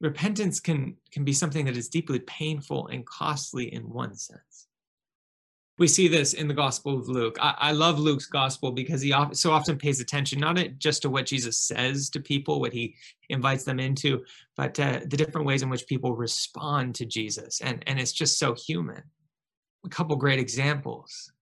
Repentance 0.00 0.58
can, 0.58 0.96
can 1.12 1.24
be 1.24 1.32
something 1.32 1.66
that 1.66 1.76
is 1.76 1.88
deeply 1.88 2.18
painful 2.20 2.88
and 2.88 3.06
costly 3.06 3.72
in 3.72 3.82
one 3.82 4.14
sense 4.16 4.68
we 5.78 5.88
see 5.88 6.06
this 6.06 6.34
in 6.34 6.48
the 6.48 6.54
Gospel 6.54 6.98
of 6.98 7.08
Luke. 7.08 7.38
I, 7.40 7.54
I, 7.58 7.72
love 7.72 7.98
Luke's 7.98 8.26
Gospel 8.26 8.72
because 8.72 9.00
he 9.00 9.14
so 9.32 9.50
often 9.50 9.78
pays 9.78 10.00
attention 10.00 10.38
not 10.38 10.58
just 10.78 11.02
to 11.02 11.10
what 11.10 11.26
Jesus 11.26 11.58
says 11.58 12.10
to 12.10 12.20
people, 12.20 12.60
what 12.60 12.72
he 12.72 12.94
invites 13.30 13.64
them 13.64 13.80
into, 13.80 14.22
but 14.56 14.78
uh, 14.78 15.00
the 15.06 15.16
different 15.16 15.46
ways 15.46 15.62
in 15.62 15.70
which 15.70 15.86
people 15.86 16.14
respond 16.14 16.94
to 16.96 17.06
Jesus. 17.06 17.60
And, 17.62 17.82
and 17.86 17.98
it's 17.98 18.12
just 18.12 18.38
so 18.38 18.54
human. 18.54 19.02
A 19.84 19.88
couple 19.88 20.14
great 20.16 20.38
examples 20.38 21.32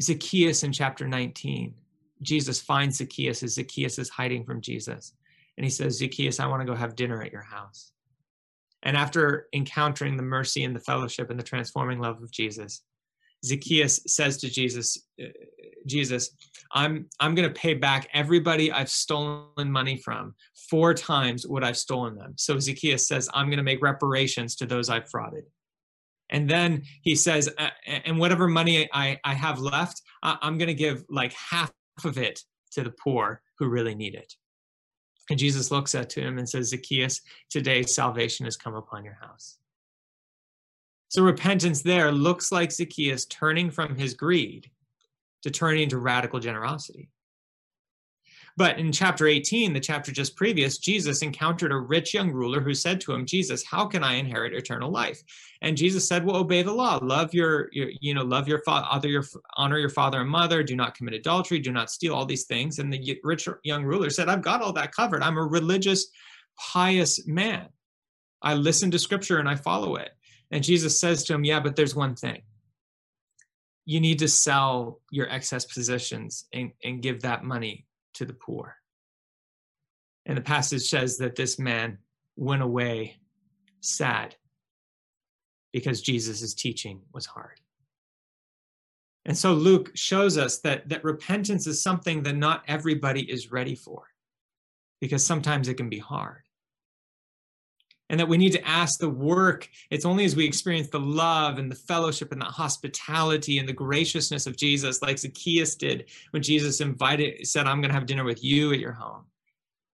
Zacchaeus 0.00 0.62
in 0.62 0.72
chapter 0.72 1.06
19. 1.06 1.74
Jesus 2.22 2.60
finds 2.60 2.98
Zacchaeus 2.98 3.42
as 3.42 3.54
Zacchaeus 3.54 3.98
is 3.98 4.08
hiding 4.08 4.44
from 4.44 4.60
Jesus. 4.60 5.12
And 5.56 5.64
he 5.64 5.70
says, 5.70 5.98
Zacchaeus, 5.98 6.40
I 6.40 6.46
want 6.46 6.62
to 6.62 6.66
go 6.66 6.74
have 6.74 6.96
dinner 6.96 7.20
at 7.22 7.32
your 7.32 7.42
house. 7.42 7.92
And 8.84 8.96
after 8.96 9.48
encountering 9.52 10.16
the 10.16 10.22
mercy 10.22 10.62
and 10.62 10.74
the 10.74 10.80
fellowship 10.80 11.30
and 11.30 11.38
the 11.38 11.44
transforming 11.44 11.98
love 11.98 12.22
of 12.22 12.30
Jesus, 12.30 12.82
Zacchaeus 13.44 14.00
says 14.06 14.36
to 14.38 14.50
Jesus, 14.50 15.06
uh, 15.22 15.26
Jesus, 15.86 16.30
I'm 16.72 17.06
I'm 17.20 17.34
going 17.34 17.48
to 17.48 17.60
pay 17.60 17.74
back 17.74 18.08
everybody 18.12 18.70
I've 18.70 18.90
stolen 18.90 19.70
money 19.72 19.96
from 19.96 20.34
four 20.68 20.92
times 20.92 21.46
what 21.46 21.64
I've 21.64 21.78
stolen 21.78 22.16
them. 22.16 22.34
So 22.36 22.58
Zacchaeus 22.58 23.08
says, 23.08 23.28
I'm 23.32 23.46
going 23.46 23.58
to 23.58 23.62
make 23.62 23.82
reparations 23.82 24.54
to 24.56 24.66
those 24.66 24.90
I've 24.90 25.08
frauded. 25.08 25.44
And 26.30 26.48
then 26.48 26.82
he 27.02 27.14
says, 27.14 27.48
and 27.86 28.18
whatever 28.18 28.48
money 28.48 28.88
I, 28.92 29.18
I 29.24 29.32
have 29.32 29.60
left, 29.60 30.02
I'm 30.22 30.58
going 30.58 30.68
to 30.68 30.74
give 30.74 31.04
like 31.08 31.32
half 31.32 31.72
of 32.04 32.18
it 32.18 32.40
to 32.72 32.84
the 32.84 32.90
poor 33.02 33.40
who 33.58 33.68
really 33.68 33.94
need 33.94 34.14
it. 34.14 34.34
And 35.30 35.38
Jesus 35.38 35.70
looks 35.70 35.94
at 35.94 36.12
him 36.12 36.38
and 36.38 36.48
says, 36.48 36.68
Zacchaeus, 36.68 37.20
today 37.50 37.82
salvation 37.82 38.44
has 38.44 38.56
come 38.56 38.74
upon 38.74 39.04
your 39.04 39.18
house. 39.20 39.58
So 41.08 41.22
repentance 41.22 41.82
there 41.82 42.12
looks 42.12 42.52
like 42.52 42.70
Zacchaeus 42.70 43.24
turning 43.26 43.70
from 43.70 43.96
his 43.96 44.14
greed 44.14 44.70
to 45.42 45.50
turning 45.50 45.88
to 45.88 45.98
radical 45.98 46.40
generosity. 46.40 47.08
But 48.58 48.76
in 48.80 48.90
chapter 48.90 49.28
18, 49.28 49.72
the 49.72 49.78
chapter 49.78 50.10
just 50.10 50.34
previous, 50.34 50.78
Jesus 50.78 51.22
encountered 51.22 51.70
a 51.70 51.76
rich 51.76 52.12
young 52.12 52.32
ruler 52.32 52.60
who 52.60 52.74
said 52.74 53.00
to 53.02 53.12
him, 53.12 53.24
Jesus, 53.24 53.64
how 53.64 53.86
can 53.86 54.02
I 54.02 54.14
inherit 54.14 54.52
eternal 54.52 54.90
life? 54.90 55.22
And 55.62 55.76
Jesus 55.76 56.08
said, 56.08 56.24
well, 56.24 56.38
obey 56.38 56.62
the 56.62 56.72
law. 56.72 56.98
Love 57.00 57.32
your, 57.32 57.68
your 57.70 57.90
you 58.00 58.14
know, 58.14 58.24
love 58.24 58.48
your 58.48 58.58
father, 58.64 59.08
your, 59.08 59.22
honor 59.56 59.78
your 59.78 59.88
father 59.88 60.20
and 60.20 60.28
mother, 60.28 60.64
do 60.64 60.74
not 60.74 60.96
commit 60.96 61.14
adultery, 61.14 61.60
do 61.60 61.70
not 61.70 61.88
steal, 61.88 62.16
all 62.16 62.26
these 62.26 62.46
things. 62.46 62.80
And 62.80 62.92
the 62.92 63.20
rich 63.22 63.48
young 63.62 63.84
ruler 63.84 64.10
said, 64.10 64.28
I've 64.28 64.42
got 64.42 64.60
all 64.60 64.72
that 64.72 64.90
covered. 64.90 65.22
I'm 65.22 65.38
a 65.38 65.44
religious, 65.44 66.08
pious 66.58 67.28
man. 67.28 67.68
I 68.42 68.54
listen 68.54 68.90
to 68.90 68.98
scripture 68.98 69.38
and 69.38 69.48
I 69.48 69.54
follow 69.54 69.94
it. 69.94 70.10
And 70.50 70.64
Jesus 70.64 70.98
says 70.98 71.24
to 71.24 71.34
him, 71.34 71.44
yeah, 71.44 71.60
but 71.60 71.76
there's 71.76 71.94
one 71.94 72.14
thing. 72.14 72.42
You 73.84 74.00
need 74.00 74.18
to 74.20 74.28
sell 74.28 75.00
your 75.10 75.30
excess 75.30 75.64
positions 75.64 76.46
and, 76.52 76.72
and 76.84 77.02
give 77.02 77.22
that 77.22 77.44
money 77.44 77.86
to 78.14 78.24
the 78.24 78.34
poor. 78.34 78.76
And 80.26 80.36
the 80.36 80.42
passage 80.42 80.88
says 80.88 81.18
that 81.18 81.36
this 81.36 81.58
man 81.58 81.98
went 82.36 82.62
away 82.62 83.20
sad 83.80 84.36
because 85.72 86.02
Jesus' 86.02 86.54
teaching 86.54 87.00
was 87.12 87.26
hard. 87.26 87.60
And 89.24 89.36
so 89.36 89.52
Luke 89.52 89.90
shows 89.94 90.38
us 90.38 90.60
that, 90.60 90.88
that 90.88 91.04
repentance 91.04 91.66
is 91.66 91.82
something 91.82 92.22
that 92.22 92.36
not 92.36 92.62
everybody 92.66 93.30
is 93.30 93.52
ready 93.52 93.74
for 93.74 94.04
because 95.00 95.24
sometimes 95.24 95.68
it 95.68 95.74
can 95.74 95.90
be 95.90 95.98
hard. 95.98 96.47
And 98.10 98.18
that 98.18 98.28
we 98.28 98.38
need 98.38 98.52
to 98.52 98.66
ask 98.66 98.98
the 98.98 99.10
work. 99.10 99.68
It's 99.90 100.06
only 100.06 100.24
as 100.24 100.34
we 100.34 100.46
experience 100.46 100.88
the 100.88 101.00
love 101.00 101.58
and 101.58 101.70
the 101.70 101.76
fellowship 101.76 102.32
and 102.32 102.40
the 102.40 102.46
hospitality 102.46 103.58
and 103.58 103.68
the 103.68 103.74
graciousness 103.74 104.46
of 104.46 104.56
Jesus, 104.56 105.02
like 105.02 105.18
Zacchaeus 105.18 105.74
did 105.74 106.06
when 106.30 106.42
Jesus 106.42 106.80
invited, 106.80 107.46
said, 107.46 107.66
I'm 107.66 107.80
going 107.80 107.90
to 107.90 107.94
have 107.94 108.06
dinner 108.06 108.24
with 108.24 108.42
you 108.42 108.72
at 108.72 108.78
your 108.78 108.92
home, 108.92 109.24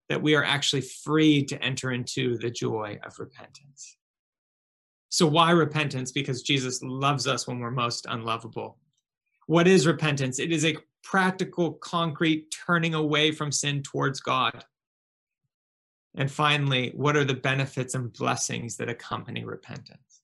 that 0.09 0.21
we 0.21 0.35
are 0.35 0.43
actually 0.43 0.81
free 0.81 1.43
to 1.45 1.61
enter 1.63 1.91
into 1.91 2.37
the 2.37 2.51
joy 2.51 2.99
of 3.03 3.17
repentance. 3.17 3.97
So, 5.09 5.27
why 5.27 5.51
repentance? 5.51 6.11
Because 6.11 6.41
Jesus 6.41 6.81
loves 6.81 7.27
us 7.27 7.47
when 7.47 7.59
we're 7.59 7.69
most 7.69 8.07
unlovable. 8.09 8.77
What 9.45 9.67
is 9.67 9.85
repentance? 9.85 10.39
It 10.39 10.51
is 10.51 10.65
a 10.65 10.75
practical, 11.03 11.73
concrete 11.73 12.51
turning 12.65 12.95
away 12.95 13.31
from 13.31 13.51
sin 13.51 13.83
towards 13.83 14.21
God. 14.21 14.65
And 16.15 16.31
finally, 16.31 16.91
what 16.95 17.15
are 17.15 17.23
the 17.23 17.33
benefits 17.33 17.95
and 17.95 18.13
blessings 18.13 18.77
that 18.77 18.89
accompany 18.89 19.43
repentance? 19.43 20.21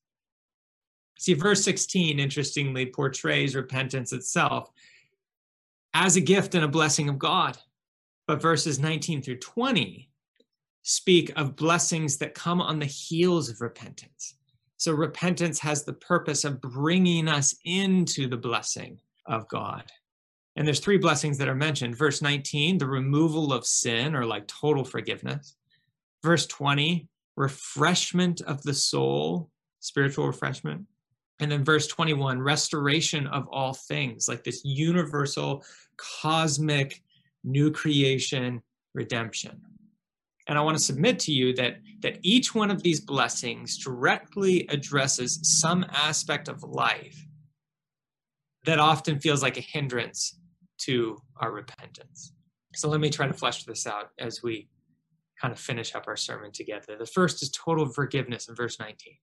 See, 1.18 1.34
verse 1.34 1.64
16 1.64 2.20
interestingly 2.20 2.86
portrays 2.86 3.56
repentance 3.56 4.14
itself 4.14 4.72
as 5.94 6.16
a 6.16 6.22
gift 6.22 6.56
and 6.56 6.64
a 6.64 6.70
blessing 6.70 7.10
of 7.10 7.20
God. 7.20 7.58
But 8.28 8.42
verses 8.42 8.80
19 8.80 9.22
through 9.22 9.40
20 9.40 10.10
speak 10.84 11.32
of 11.36 11.56
blessings 11.56 12.18
that 12.18 12.36
come 12.36 12.62
on 12.62 12.80
the 12.80 12.86
heels 12.86 13.50
of 13.50 13.62
repentance. 13.62 14.36
So 14.78 14.94
repentance 14.94 15.60
has 15.60 15.84
the 15.84 15.94
purpose 15.94 16.46
of 16.46 16.62
bringing 16.62 17.28
us 17.28 17.54
into 17.66 18.28
the 18.28 18.38
blessing 18.38 19.00
of 19.26 19.48
God. 19.50 19.92
And 20.56 20.66
there's 20.66 20.80
three 20.80 20.98
blessings 20.98 21.38
that 21.38 21.50
are 21.50 21.56
mentioned. 21.56 21.98
Verse 21.98 22.22
19, 22.22 22.78
the 22.78 22.86
removal 22.86 23.52
of 23.52 23.66
sin 23.66 24.16
or 24.16 24.26
like 24.26 24.48
total 24.48 24.86
forgiveness. 24.86 25.56
Verse 26.24 26.46
20, 26.48 27.08
refreshment 27.36 28.42
of 28.42 28.62
the 28.64 28.74
soul, 28.74 29.50
spiritual 29.80 30.28
refreshment. 30.28 30.86
And 31.40 31.50
then 31.50 31.64
verse 31.64 31.88
21, 31.88 32.42
restoration 32.42 33.28
of 33.28 33.48
all 33.48 33.74
things, 33.74 34.28
like 34.28 34.44
this 34.44 34.62
universal, 34.66 35.64
cosmic, 36.22 37.02
new 37.44 37.72
creation, 37.72 38.62
redemption. 38.94 39.62
And 40.48 40.58
I 40.58 40.62
want 40.62 40.78
to 40.78 40.84
submit 40.84 41.20
to 41.20 41.32
you 41.32 41.54
that, 41.56 41.78
that 42.02 42.18
each 42.24 42.54
one 42.56 42.72
of 42.72 42.84
these 42.84 43.00
blessings 43.00 43.78
directly 43.78 44.68
addresses 44.68 45.40
some 45.44 45.86
aspect 45.92 46.48
of 46.50 46.64
life 46.64 47.26
that 48.66 48.80
often 48.80 49.20
feels 49.20 49.42
like 49.42 49.58
a 49.58 49.62
hindrance 49.62 50.40
to 50.80 51.22
our 51.38 51.52
repentance. 51.52 52.34
So 52.76 52.90
let 52.90 53.00
me 53.00 53.10
try 53.10 53.28
to 53.28 53.34
flesh 53.34 53.64
this 53.64 53.88
out 53.88 54.10
as 54.18 54.44
we 54.44 54.68
kind 55.40 55.52
of 55.52 55.60
finish 55.60 55.96
up 55.96 56.06
our 56.08 56.18
sermon 56.18 56.52
together. 56.52 56.96
The 56.98 57.06
first 57.06 57.42
is 57.42 57.50
total 57.52 57.88
forgiveness 57.88 58.50
in 58.50 58.56
verse 58.56 58.80
19. 58.80 59.14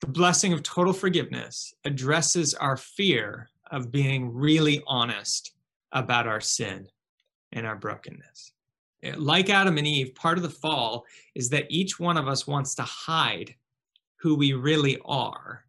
The 0.00 0.06
blessing 0.06 0.52
of 0.52 0.62
total 0.62 0.92
forgiveness 0.92 1.74
addresses 1.84 2.54
our 2.54 2.76
fear 2.76 3.48
of 3.70 3.90
being 3.90 4.32
really 4.32 4.82
honest 4.86 5.52
about 5.92 6.26
our 6.26 6.40
sin 6.40 6.86
and 7.52 7.66
our 7.66 7.76
brokenness. 7.76 8.52
Eh, 9.02 9.14
like 9.16 9.50
Adam 9.50 9.78
and 9.78 9.86
Eve, 9.86 10.14
part 10.14 10.38
of 10.38 10.42
the 10.42 10.50
fall 10.50 11.04
is 11.34 11.50
that 11.50 11.66
each 11.68 11.98
one 11.98 12.16
of 12.16 12.28
us 12.28 12.46
wants 12.46 12.74
to 12.76 12.82
hide 12.82 13.54
who 14.16 14.34
we 14.34 14.52
really 14.52 14.98
are, 15.04 15.64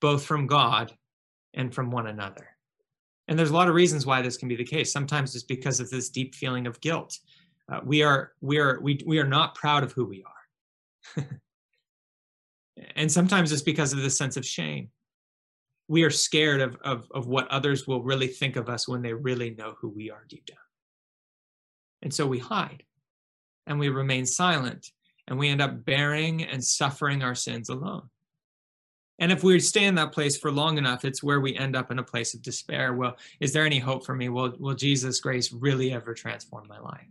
both 0.00 0.24
from 0.24 0.46
God 0.46 0.92
and 1.54 1.74
from 1.74 1.90
one 1.90 2.06
another. 2.06 2.48
And 3.28 3.38
there's 3.38 3.50
a 3.50 3.54
lot 3.54 3.68
of 3.68 3.74
reasons 3.74 4.04
why 4.04 4.20
this 4.20 4.36
can 4.36 4.48
be 4.48 4.56
the 4.56 4.64
case. 4.64 4.92
Sometimes 4.92 5.34
it's 5.34 5.44
because 5.44 5.80
of 5.80 5.90
this 5.90 6.10
deep 6.10 6.34
feeling 6.34 6.66
of 6.66 6.80
guilt 6.80 7.18
uh, 7.72 7.80
we 7.84 8.02
are 8.02 8.32
we 8.42 8.58
are 8.58 8.78
we 8.80 9.00
we 9.06 9.18
are 9.18 9.26
not 9.26 9.54
proud 9.54 9.82
of 9.82 9.92
who 9.92 10.04
we 10.04 10.22
are. 11.16 11.24
and 12.96 13.10
sometimes 13.10 13.50
it's 13.50 13.62
because 13.62 13.92
of 13.92 14.02
this 14.02 14.18
sense 14.18 14.36
of 14.36 14.44
shame. 14.44 14.90
We 15.88 16.04
are 16.04 16.10
scared 16.10 16.60
of, 16.60 16.76
of, 16.82 17.08
of 17.12 17.26
what 17.26 17.48
others 17.48 17.86
will 17.86 18.02
really 18.02 18.28
think 18.28 18.56
of 18.56 18.68
us 18.68 18.86
when 18.86 19.02
they 19.02 19.12
really 19.12 19.50
know 19.50 19.74
who 19.80 19.88
we 19.88 20.10
are 20.10 20.24
deep 20.28 20.46
down. 20.46 20.58
And 22.02 22.14
so 22.14 22.26
we 22.26 22.38
hide 22.38 22.82
and 23.66 23.78
we 23.78 23.88
remain 23.88 24.26
silent 24.26 24.90
and 25.26 25.38
we 25.38 25.48
end 25.48 25.60
up 25.60 25.84
bearing 25.84 26.44
and 26.44 26.62
suffering 26.62 27.22
our 27.22 27.34
sins 27.34 27.68
alone. 27.68 28.08
And 29.18 29.30
if 29.30 29.44
we 29.44 29.58
stay 29.60 29.84
in 29.84 29.94
that 29.96 30.12
place 30.12 30.36
for 30.36 30.50
long 30.50 30.78
enough, 30.78 31.04
it's 31.04 31.22
where 31.22 31.40
we 31.40 31.56
end 31.56 31.76
up 31.76 31.90
in 31.90 31.98
a 31.98 32.04
place 32.04 32.34
of 32.34 32.42
despair. 32.42 32.94
Well, 32.94 33.16
is 33.40 33.52
there 33.52 33.66
any 33.66 33.78
hope 33.78 34.04
for 34.04 34.14
me? 34.14 34.28
Will, 34.28 34.54
will 34.58 34.74
Jesus' 34.74 35.20
grace 35.20 35.52
really 35.52 35.92
ever 35.92 36.14
transform 36.14 36.66
my 36.68 36.78
life? 36.78 37.06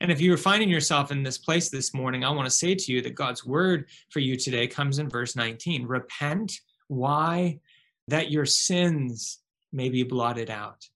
And 0.00 0.12
if 0.12 0.20
you're 0.20 0.36
finding 0.36 0.68
yourself 0.68 1.10
in 1.10 1.22
this 1.22 1.38
place 1.38 1.70
this 1.70 1.94
morning, 1.94 2.22
I 2.22 2.30
want 2.30 2.46
to 2.46 2.50
say 2.54 2.74
to 2.74 2.92
you 2.92 3.00
that 3.02 3.14
God's 3.14 3.46
word 3.46 3.86
for 4.10 4.20
you 4.20 4.36
today 4.36 4.66
comes 4.66 4.98
in 4.98 5.08
verse 5.08 5.34
19 5.34 5.86
Repent. 5.86 6.60
Why? 6.88 7.60
That 8.08 8.30
your 8.30 8.46
sins 8.46 9.38
may 9.72 9.88
be 9.88 10.02
blotted 10.02 10.50
out. 10.50 10.86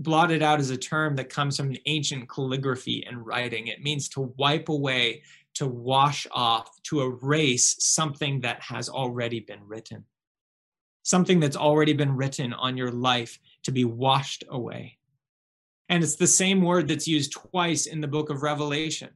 Blotted 0.00 0.42
out 0.42 0.60
is 0.60 0.70
a 0.70 0.76
term 0.76 1.14
that 1.16 1.30
comes 1.30 1.56
from 1.56 1.76
ancient 1.86 2.28
calligraphy 2.28 3.06
and 3.06 3.24
writing. 3.24 3.68
It 3.68 3.82
means 3.82 4.08
to 4.10 4.32
wipe 4.36 4.68
away, 4.68 5.22
to 5.54 5.68
wash 5.68 6.26
off, 6.32 6.82
to 6.84 7.02
erase 7.02 7.76
something 7.78 8.40
that 8.40 8.60
has 8.60 8.88
already 8.88 9.38
been 9.38 9.60
written. 9.64 10.04
Something 11.04 11.38
that's 11.38 11.56
already 11.56 11.92
been 11.92 12.16
written 12.16 12.52
on 12.52 12.76
your 12.76 12.90
life 12.90 13.38
to 13.62 13.70
be 13.70 13.84
washed 13.84 14.42
away. 14.48 14.98
And 15.88 16.02
it's 16.02 16.16
the 16.16 16.26
same 16.26 16.62
word 16.62 16.88
that's 16.88 17.06
used 17.06 17.32
twice 17.32 17.86
in 17.86 18.00
the 18.00 18.08
book 18.08 18.30
of 18.30 18.42
Revelation, 18.42 19.10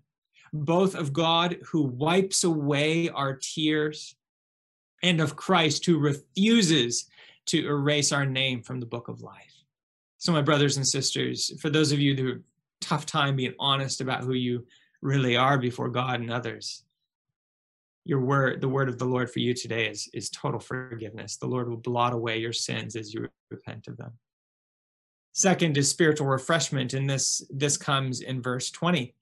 both 0.52 0.94
of 0.94 1.12
God 1.12 1.59
who 1.64 1.83
wipes 1.83 2.44
away 2.44 3.09
our 3.09 3.35
tears 3.35 4.14
and 5.02 5.20
of 5.20 5.37
Christ 5.37 5.87
who 5.87 5.98
refuses 5.98 7.07
to 7.46 7.66
erase 7.66 8.12
our 8.12 8.26
name 8.26 8.62
from 8.62 8.81
the 8.81 8.87
book 8.87 9.09
of 9.09 9.22
life. 9.22 9.54
So, 10.18 10.33
my 10.33 10.42
brothers 10.42 10.76
and 10.76 10.87
sisters, 10.87 11.52
for 11.61 11.70
those 11.70 11.92
of 11.92 12.00
you 12.00 12.14
who 12.14 12.26
have 12.28 12.42
tough 12.81 13.07
time 13.07 13.37
being 13.37 13.54
honest 13.59 14.00
about 14.00 14.24
who 14.24 14.35
you 14.35 14.66
really 15.00 15.37
are 15.37 15.59
before 15.59 15.88
God 15.88 16.20
and 16.20 16.31
others, 16.31 16.85
your 18.04 18.20
word, 18.20 18.61
the 18.61 18.68
word 18.68 18.88
of 18.88 18.98
the 18.98 19.04
Lord 19.04 19.31
for 19.31 19.38
you 19.38 19.54
today 19.54 19.88
is, 19.88 20.09
is 20.12 20.31
total 20.31 20.61
forgiveness. 20.61 21.37
The 21.37 21.46
Lord 21.46 21.68
will 21.68 21.76
blot 21.76 22.12
away 22.12 22.38
your 22.38 22.52
sins 22.52 22.96
as 22.96 23.14
you 23.14 23.28
repent 23.50 23.87
of 23.87 23.96
them. 23.96 24.12
Second 25.38 25.79
is 25.79 25.88
spiritual 25.88 26.27
refreshment, 26.27 26.94
and 26.94 27.09
this 27.09 27.44
this 27.48 27.77
comes 27.77 28.22
in 28.22 28.42
verse 28.42 28.72
20. 28.72 29.14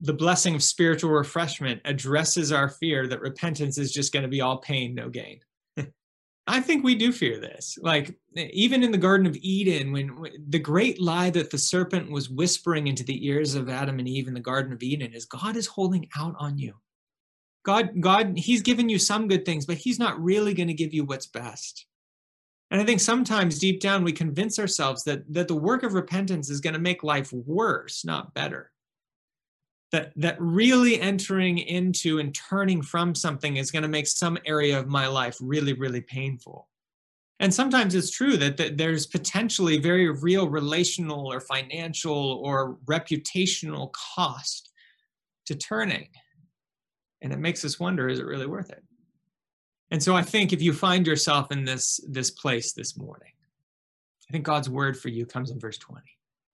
The 0.00 0.12
blessing 0.12 0.56
of 0.56 0.62
spiritual 0.64 1.12
refreshment 1.12 1.80
addresses 1.84 2.50
our 2.50 2.68
fear 2.68 3.06
that 3.06 3.20
repentance 3.20 3.78
is 3.78 3.92
just 3.92 4.12
going 4.12 4.24
to 4.24 4.28
be 4.28 4.40
all 4.40 4.58
pain, 4.58 4.92
no 4.92 5.08
gain. 5.08 5.38
I 6.48 6.60
think 6.60 6.82
we 6.82 6.96
do 6.96 7.12
fear 7.12 7.38
this. 7.38 7.78
Like 7.80 8.12
even 8.34 8.82
in 8.82 8.90
the 8.90 8.98
Garden 8.98 9.24
of 9.24 9.36
Eden, 9.36 9.92
when, 9.92 10.20
when, 10.20 10.32
the 10.48 10.58
great 10.58 11.00
lie 11.00 11.30
that 11.30 11.52
the 11.52 11.58
serpent 11.58 12.10
was 12.10 12.28
whispering 12.28 12.88
into 12.88 13.04
the 13.04 13.24
ears 13.24 13.54
of 13.54 13.68
Adam 13.68 14.00
and 14.00 14.08
Eve 14.08 14.26
in 14.26 14.34
the 14.34 14.40
Garden 14.40 14.72
of 14.72 14.82
Eden 14.82 15.14
is 15.14 15.26
God 15.26 15.54
is 15.54 15.68
holding 15.68 16.08
out 16.18 16.34
on 16.40 16.58
you. 16.58 16.74
God, 17.64 18.00
God, 18.00 18.36
He's 18.36 18.62
given 18.62 18.88
you 18.88 18.98
some 18.98 19.28
good 19.28 19.44
things, 19.44 19.64
but 19.64 19.76
He's 19.76 20.00
not 20.00 20.20
really 20.20 20.54
going 20.54 20.66
to 20.66 20.74
give 20.74 20.92
you 20.92 21.04
what's 21.04 21.28
best. 21.28 21.86
And 22.72 22.80
I 22.80 22.84
think 22.84 23.00
sometimes 23.00 23.58
deep 23.58 23.80
down 23.80 24.02
we 24.02 24.12
convince 24.12 24.58
ourselves 24.58 25.04
that, 25.04 25.30
that 25.30 25.46
the 25.46 25.54
work 25.54 25.82
of 25.82 25.92
repentance 25.92 26.48
is 26.48 26.62
going 26.62 26.72
to 26.72 26.80
make 26.80 27.02
life 27.02 27.30
worse, 27.30 28.02
not 28.02 28.32
better. 28.32 28.72
that 29.92 30.12
that 30.16 30.36
really 30.40 30.98
entering 30.98 31.58
into 31.58 32.18
and 32.18 32.34
turning 32.34 32.80
from 32.80 33.14
something 33.14 33.58
is 33.58 33.70
going 33.70 33.82
to 33.82 33.90
make 33.90 34.06
some 34.06 34.38
area 34.46 34.78
of 34.78 34.88
my 34.88 35.06
life 35.06 35.36
really 35.42 35.74
really 35.74 36.00
painful. 36.00 36.70
And 37.40 37.52
sometimes 37.52 37.94
it's 37.94 38.10
true 38.10 38.38
that, 38.38 38.56
that 38.56 38.78
there's 38.78 39.06
potentially 39.06 39.76
very 39.78 40.08
real 40.08 40.48
relational 40.48 41.30
or 41.30 41.40
financial 41.40 42.40
or 42.42 42.78
reputational 42.86 43.92
cost 43.92 44.70
to 45.44 45.54
turning. 45.54 46.08
And 47.20 47.34
it 47.34 47.38
makes 47.38 47.64
us 47.66 47.78
wonder 47.78 48.08
is 48.08 48.18
it 48.18 48.24
really 48.24 48.46
worth 48.46 48.70
it 48.70 48.82
and 49.92 50.02
so 50.02 50.16
i 50.16 50.22
think 50.22 50.52
if 50.52 50.60
you 50.60 50.72
find 50.72 51.06
yourself 51.06 51.52
in 51.52 51.64
this 51.64 52.00
this 52.08 52.30
place 52.32 52.72
this 52.72 52.98
morning 52.98 53.32
i 54.28 54.32
think 54.32 54.44
god's 54.44 54.68
word 54.68 54.98
for 54.98 55.08
you 55.08 55.24
comes 55.24 55.52
in 55.52 55.60
verse 55.60 55.78
20 55.78 56.02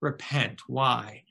repent 0.03 0.61
why 0.67 1.23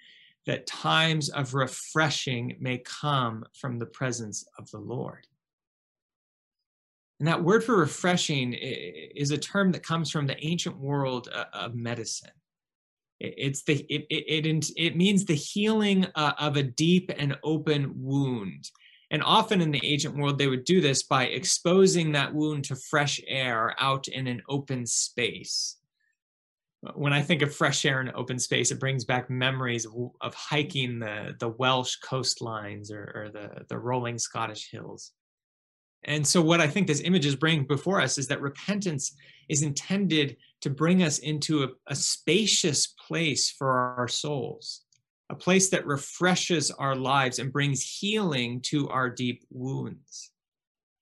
that 0.48 0.65
times 0.65 1.30
of 1.30 1.54
refreshing 1.54 2.56
may 2.60 2.78
come 2.80 3.46
from 3.54 3.78
the 3.78 3.86
presence 3.86 4.46
of 4.58 4.72
the 4.72 4.80
Lord. 4.80 5.28
And 7.20 7.28
that 7.28 7.43
word 7.43 7.63
for 7.63 7.76
refreshing 7.76 8.54
is 8.54 9.32
a 9.32 9.38
term 9.38 9.72
that 9.74 9.84
comes 9.84 10.10
from 10.10 10.26
the 10.26 10.43
ancient 10.43 10.80
world 10.80 11.28
uh, 11.34 11.46
of 11.54 11.76
medicine. 11.76 12.32
It's 13.20 13.63
the 13.63 13.86
it 13.89 14.06
it 14.10 14.46
it, 14.46 14.72
it 14.78 14.96
means 14.96 15.26
the 15.26 15.34
healing 15.34 16.06
uh, 16.15 16.34
of 16.39 16.56
a 16.56 16.63
deep 16.63 17.12
and 17.17 17.36
open 17.43 17.91
wound. 17.96 18.70
And 19.10 19.24
often 19.24 19.62
in 19.62 19.72
the 19.72 19.86
ancient 19.86 20.17
world, 20.17 20.38
they 20.38 20.48
would 20.48 20.65
do 20.65 20.82
this 20.82 21.04
by 21.04 21.26
exposing 21.26 22.12
that 22.12 22.34
wound 22.34 22.65
to 22.65 22.76
fresh 22.76 23.22
air 23.26 23.74
out 23.80 24.08
in 24.08 24.28
an 24.28 24.41
open 24.50 24.86
space 24.86 25.78
when 26.96 27.13
I 27.13 27.22
think 27.22 27.41
of 27.41 27.56
fresh 27.56 27.86
air 27.86 28.00
and 28.00 28.12
open 28.13 28.39
space, 28.39 28.72
it 28.72 28.80
brings 28.80 29.04
back 29.04 29.30
memories 29.30 29.86
of, 29.86 30.12
of 30.22 30.34
hiking 30.34 31.00
the, 31.00 31.36
the 31.39 31.50
Welsh 31.50 31.96
coastlines 32.04 32.91
or, 32.91 33.12
or 33.15 33.30
the, 33.30 33.65
the 33.67 33.78
rolling 33.78 34.20
Scottish 34.20 34.70
hills. 34.72 35.12
And 36.04 36.26
so, 36.26 36.41
what 36.41 36.62
I 36.62 36.67
think 36.67 36.88
this 36.88 37.02
image 37.02 37.26
is 37.26 37.36
bringing 37.36 37.65
before 37.65 38.00
us 38.00 38.17
is 38.17 38.28
that 38.28 38.41
repentance 38.41 39.15
is 39.50 39.63
intended 39.63 40.38
to 40.62 40.70
bring 40.70 41.02
us 41.02 41.20
into 41.20 41.63
a, 41.63 41.70
a 41.88 41.96
spacious 41.96 42.88
place 43.08 43.50
for 43.50 43.96
our 43.98 44.08
souls, 44.08 44.84
a 45.30 45.36
place 45.36 45.70
that 45.70 45.86
refreshes 45.86 46.72
our 46.72 46.96
lives 46.96 47.40
and 47.40 47.52
brings 47.52 47.84
healing 47.84 48.62
to 48.62 48.88
our 48.90 49.10
deep 49.10 49.44
wounds. 49.50 50.32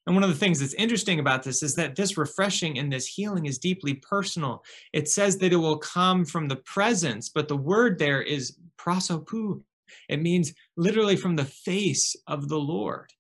And 0.08 0.16
one 0.16 0.24
of 0.24 0.30
the 0.30 0.36
things 0.36 0.60
that's 0.60 0.74
interesting 0.76 1.20
about 1.20 1.44
this 1.44 1.64
is 1.64 1.76
that 1.76 1.96
this 1.96 2.18
refreshing 2.18 2.78
and 2.78 2.92
this 2.92 3.08
healing 3.08 3.46
is 3.48 3.58
deeply 3.58 3.96
personal. 3.96 4.64
It 4.94 5.10
says 5.10 5.38
that 5.40 5.52
it 5.52 5.58
will 5.58 5.78
come 5.78 6.26
from 6.26 6.48
the 6.48 6.58
presence, 6.58 7.30
but 7.30 7.48
the 7.48 7.58
word 7.58 7.98
there 7.98 8.22
is 8.22 8.58
prosopou. 8.78 9.62
It 10.10 10.22
means 10.22 10.54
literally 10.78 11.16
from 11.16 11.36
the 11.36 11.46
face 11.46 12.16
of 12.28 12.50
the 12.50 12.58
Lord. 12.60 13.12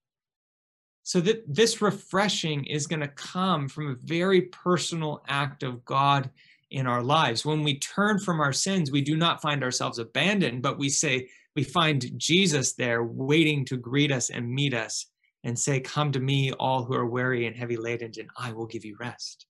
So 1.03 1.21
that 1.21 1.43
this 1.47 1.81
refreshing 1.81 2.65
is 2.65 2.87
going 2.87 3.01
to 3.01 3.07
come 3.07 3.67
from 3.67 3.91
a 3.91 4.05
very 4.05 4.43
personal 4.43 5.23
act 5.27 5.61
of 5.61 5.85
God 5.85 6.29
in 6.71 6.87
our 6.87 7.03
lives. 7.03 7.45
When 7.45 7.63
we 7.63 7.79
turn 7.79 8.19
from 8.19 8.39
our 8.39 8.53
sins, 8.53 8.91
we 8.91 9.01
do 9.01 9.15
not 9.15 9.41
find 9.41 9.63
ourselves 9.63 9.99
abandoned, 9.99 10.61
but 10.61 10.77
we 10.77 10.89
say, 10.89 11.29
we 11.55 11.63
find 11.63 12.11
Jesus 12.17 12.73
there 12.73 13.03
waiting 13.03 13.65
to 13.65 13.77
greet 13.77 14.11
us 14.11 14.29
and 14.29 14.49
meet 14.49 14.73
us 14.73 15.05
and 15.43 15.57
say, 15.57 15.79
Come 15.79 16.11
to 16.11 16.19
me, 16.19 16.51
all 16.53 16.83
who 16.83 16.95
are 16.95 17.05
weary 17.05 17.45
and 17.45 17.55
heavy 17.55 17.77
laden, 17.77 18.11
and 18.17 18.29
I 18.37 18.51
will 18.51 18.65
give 18.65 18.83
you 18.83 18.97
rest. 18.99 19.45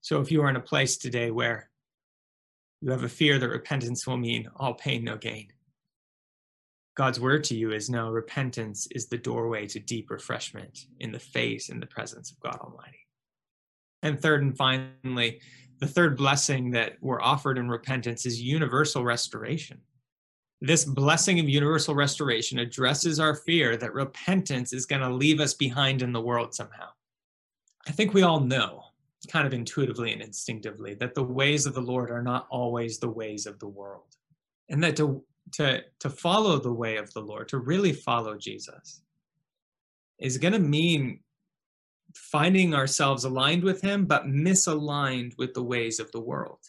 So 0.00 0.20
if 0.20 0.30
you 0.30 0.42
are 0.42 0.48
in 0.48 0.56
a 0.56 0.60
place 0.60 0.96
today 0.96 1.30
where 1.30 1.68
you 2.80 2.90
have 2.90 3.04
a 3.04 3.08
fear 3.08 3.38
that 3.38 3.48
repentance 3.48 4.06
will 4.06 4.16
mean 4.16 4.48
all 4.56 4.74
pain, 4.74 5.04
no 5.04 5.16
gain, 5.16 5.48
God's 6.96 7.20
word 7.20 7.44
to 7.44 7.54
you 7.54 7.72
is 7.72 7.90
no, 7.90 8.08
repentance 8.08 8.88
is 8.92 9.06
the 9.08 9.18
doorway 9.18 9.66
to 9.66 9.78
deep 9.78 10.10
refreshment 10.10 10.86
in 11.00 11.12
the 11.12 11.18
face 11.18 11.68
and 11.68 11.82
the 11.82 11.86
presence 11.86 12.30
of 12.30 12.40
God 12.40 12.58
Almighty. 12.60 13.05
And 14.06 14.20
third 14.20 14.42
and 14.42 14.56
finally, 14.56 15.40
the 15.80 15.86
third 15.86 16.16
blessing 16.16 16.70
that 16.70 16.92
we're 17.00 17.20
offered 17.20 17.58
in 17.58 17.68
repentance 17.68 18.24
is 18.24 18.40
universal 18.40 19.04
restoration. 19.04 19.80
This 20.60 20.84
blessing 20.84 21.40
of 21.40 21.48
universal 21.48 21.92
restoration 21.92 22.60
addresses 22.60 23.18
our 23.18 23.34
fear 23.34 23.76
that 23.76 23.92
repentance 23.92 24.72
is 24.72 24.86
going 24.86 25.02
to 25.02 25.12
leave 25.12 25.40
us 25.40 25.54
behind 25.54 26.02
in 26.02 26.12
the 26.12 26.20
world 26.20 26.54
somehow. 26.54 26.86
I 27.88 27.90
think 27.90 28.14
we 28.14 28.22
all 28.22 28.38
know, 28.38 28.84
kind 29.28 29.44
of 29.44 29.52
intuitively 29.52 30.12
and 30.12 30.22
instinctively, 30.22 30.94
that 30.94 31.14
the 31.14 31.24
ways 31.24 31.66
of 31.66 31.74
the 31.74 31.80
Lord 31.80 32.12
are 32.12 32.22
not 32.22 32.46
always 32.48 32.98
the 32.98 33.10
ways 33.10 33.44
of 33.44 33.58
the 33.58 33.68
world. 33.68 34.14
And 34.68 34.82
that 34.84 34.94
to, 34.96 35.24
to, 35.54 35.82
to 35.98 36.10
follow 36.10 36.60
the 36.60 36.72
way 36.72 36.96
of 36.96 37.12
the 37.12 37.20
Lord, 37.22 37.48
to 37.48 37.58
really 37.58 37.92
follow 37.92 38.36
Jesus, 38.36 39.02
is 40.20 40.38
going 40.38 40.54
to 40.54 40.60
mean 40.60 41.20
finding 42.16 42.74
ourselves 42.74 43.24
aligned 43.24 43.62
with 43.62 43.80
Him, 43.80 44.06
but 44.06 44.26
misaligned 44.26 45.36
with 45.38 45.54
the 45.54 45.62
ways 45.62 46.00
of 46.00 46.10
the 46.12 46.20
world 46.20 46.60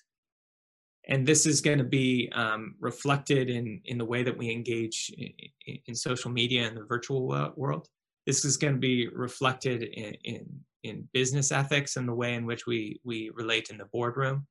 and 1.07 1.25
this 1.25 1.45
is 1.45 1.61
going 1.61 1.77
to 1.77 1.83
be 1.83 2.29
um, 2.33 2.75
reflected 2.79 3.49
in 3.49 3.81
in 3.85 3.97
the 3.97 4.05
way 4.05 4.23
that 4.23 4.37
we 4.37 4.51
engage 4.51 5.11
in, 5.17 5.79
in 5.85 5.95
social 5.95 6.29
media 6.29 6.67
and 6.67 6.77
the 6.77 6.83
virtual 6.83 7.27
world. 7.55 7.87
This 8.25 8.43
is 8.43 8.57
going 8.57 8.73
to 8.73 8.79
be 8.79 9.07
reflected 9.07 9.83
in, 9.83 10.13
in, 10.25 10.59
in 10.83 11.07
business 11.13 11.51
ethics 11.53 11.95
and 11.95 12.07
the 12.07 12.13
way 12.13 12.33
in 12.33 12.45
which 12.45 12.67
we 12.67 12.99
we 13.03 13.31
relate 13.33 13.69
in 13.69 13.77
the 13.77 13.85
boardroom. 13.85 14.45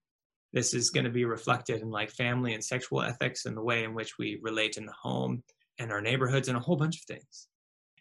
This 0.52 0.72
is 0.72 0.90
going 0.90 1.04
to 1.04 1.11
be 1.11 1.26
reflected 1.26 1.82
in 1.82 1.90
like 1.90 2.11
family 2.11 2.54
and 2.54 2.64
sexual 2.64 3.02
ethics 3.02 3.44
and 3.44 3.56
the 3.56 3.62
way 3.62 3.85
in 3.85 3.94
which 3.94 4.16
we 4.18 4.38
relate 4.42 4.78
in 4.78 4.87
the 4.87 4.92
home 4.92 5.42
and 5.78 5.92
our 5.92 6.00
neighborhoods 6.00 6.48
and 6.48 6.56
a 6.56 6.61
whole 6.61 6.76
bunch 6.76 6.96
of 6.96 7.02
things. 7.02 7.48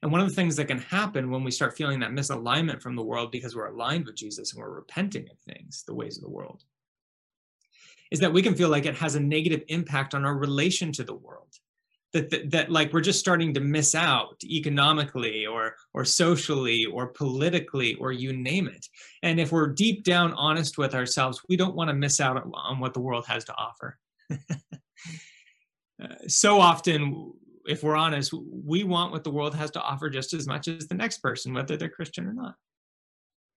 And 0.05 0.11
one 0.11 0.21
of 0.21 0.29
the 0.29 0.35
things 0.35 0.55
that 0.57 0.67
can 0.67 0.77
happen 0.77 1.31
when 1.31 1.43
we 1.43 1.49
start 1.49 1.75
feeling 1.75 1.99
that 2.01 2.11
misalignment 2.11 2.79
from 2.79 2.95
the 2.95 3.01
world 3.01 3.31
because 3.31 3.55
we're 3.55 3.73
aligned 3.73 4.05
with 4.05 4.15
Jesus 4.15 4.53
and 4.53 4.61
we're 4.61 4.69
repenting 4.69 5.27
of 5.31 5.39
things, 5.51 5.83
the 5.87 5.95
ways 5.95 6.15
of 6.15 6.23
the 6.23 6.29
world, 6.29 6.63
is 8.11 8.19
that 8.19 8.31
we 8.31 8.43
can 8.43 8.53
feel 8.53 8.69
like 8.69 8.85
it 8.85 8.93
has 8.93 9.15
a 9.15 9.19
negative 9.19 9.63
impact 9.67 10.13
on 10.13 10.23
our 10.23 10.37
relation 10.37 10.91
to 10.91 11.03
the 11.03 11.15
world. 11.15 11.55
That, 12.13 12.29
that, 12.29 12.51
that 12.51 12.71
like 12.71 12.93
we're 12.93 13.01
just 13.01 13.19
starting 13.19 13.51
to 13.55 13.59
miss 13.61 13.95
out 13.95 14.35
economically 14.43 15.47
or 15.47 15.75
or 15.91 16.05
socially 16.05 16.85
or 16.85 17.07
politically 17.07 17.95
or 17.95 18.11
you 18.11 18.31
name 18.31 18.67
it. 18.67 18.85
And 19.23 19.39
if 19.39 19.51
we're 19.51 19.69
deep 19.69 20.03
down 20.03 20.33
honest 20.33 20.77
with 20.77 20.93
ourselves 20.93 21.41
we 21.49 21.57
don't 21.57 21.75
want 21.75 21.89
to 21.89 21.95
miss 21.95 22.21
out 22.21 22.47
on 22.53 22.79
what 22.79 22.93
the 22.93 23.01
world 23.01 23.25
has 23.25 23.43
to 23.45 23.55
offer. 23.55 23.97
Uh, 26.03 26.07
so 26.27 26.59
often 26.59 27.31
if 27.67 27.83
we're 27.83 27.95
honest 27.95 28.33
we 28.33 28.83
want 28.83 29.11
what 29.11 29.23
the 29.23 29.31
world 29.31 29.55
has 29.55 29.71
to 29.71 29.81
offer 29.81 30.09
just 30.09 30.33
as 30.33 30.47
much 30.47 30.67
as 30.67 30.87
the 30.87 30.95
next 30.95 31.19
person 31.19 31.53
whether 31.53 31.77
they're 31.77 31.89
christian 31.89 32.25
or 32.27 32.33
not 32.33 32.55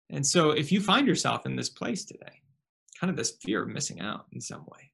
and 0.10 0.26
so 0.26 0.52
if 0.52 0.72
you 0.72 0.80
find 0.80 1.08
yourself 1.08 1.46
in 1.46 1.56
this 1.56 1.70
place 1.70 2.06
today 2.06 2.42
kind 3.00 3.10
of 3.10 3.18
this 3.18 3.32
fear 3.42 3.64
of 3.64 3.70
missing 3.70 4.00
out 4.00 4.26
in 4.34 4.42
some 4.42 4.66
way. 4.66 4.92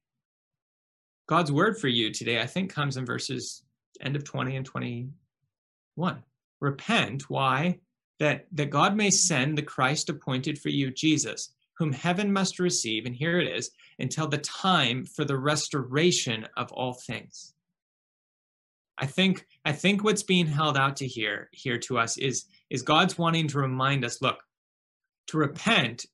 God's 1.28 1.52
word 1.52 1.78
for 1.78 1.88
you 1.88 2.12
today, 2.12 2.40
I 2.40 2.46
think, 2.46 2.72
comes 2.72 2.96
in 2.96 3.06
verses 3.06 3.62
end 4.00 4.16
of 4.16 4.24
20 4.24 4.56
and 4.56 4.66
21. 4.66 6.22
Repent. 6.60 7.30
Why? 7.30 7.78
That, 8.18 8.46
that 8.52 8.70
God 8.70 8.96
may 8.96 9.10
send 9.10 9.56
the 9.56 9.62
Christ 9.62 10.08
appointed 10.08 10.58
for 10.58 10.68
you, 10.68 10.90
Jesus, 10.90 11.52
whom 11.74 11.92
heaven 11.92 12.32
must 12.32 12.58
receive, 12.58 13.06
and 13.06 13.14
here 13.14 13.40
it 13.40 13.48
is, 13.48 13.70
until 13.98 14.28
the 14.28 14.38
time 14.38 15.04
for 15.04 15.24
the 15.24 15.38
restoration 15.38 16.46
of 16.56 16.70
all 16.72 16.94
things. 16.94 17.51
I 19.02 19.06
think 19.06 19.44
I 19.64 19.72
think 19.72 20.04
what's 20.04 20.22
being 20.22 20.46
held 20.46 20.78
out 20.78 20.96
to 20.98 21.06
here 21.08 21.50
here 21.52 21.76
to 21.80 21.98
us 21.98 22.16
is 22.18 22.44
is 22.70 22.82
God's 22.82 23.18
wanting 23.18 23.48
to 23.48 23.58
remind 23.58 24.04
us, 24.04 24.22
look, 24.22 24.38
to 25.26 25.38
repent 25.38 26.06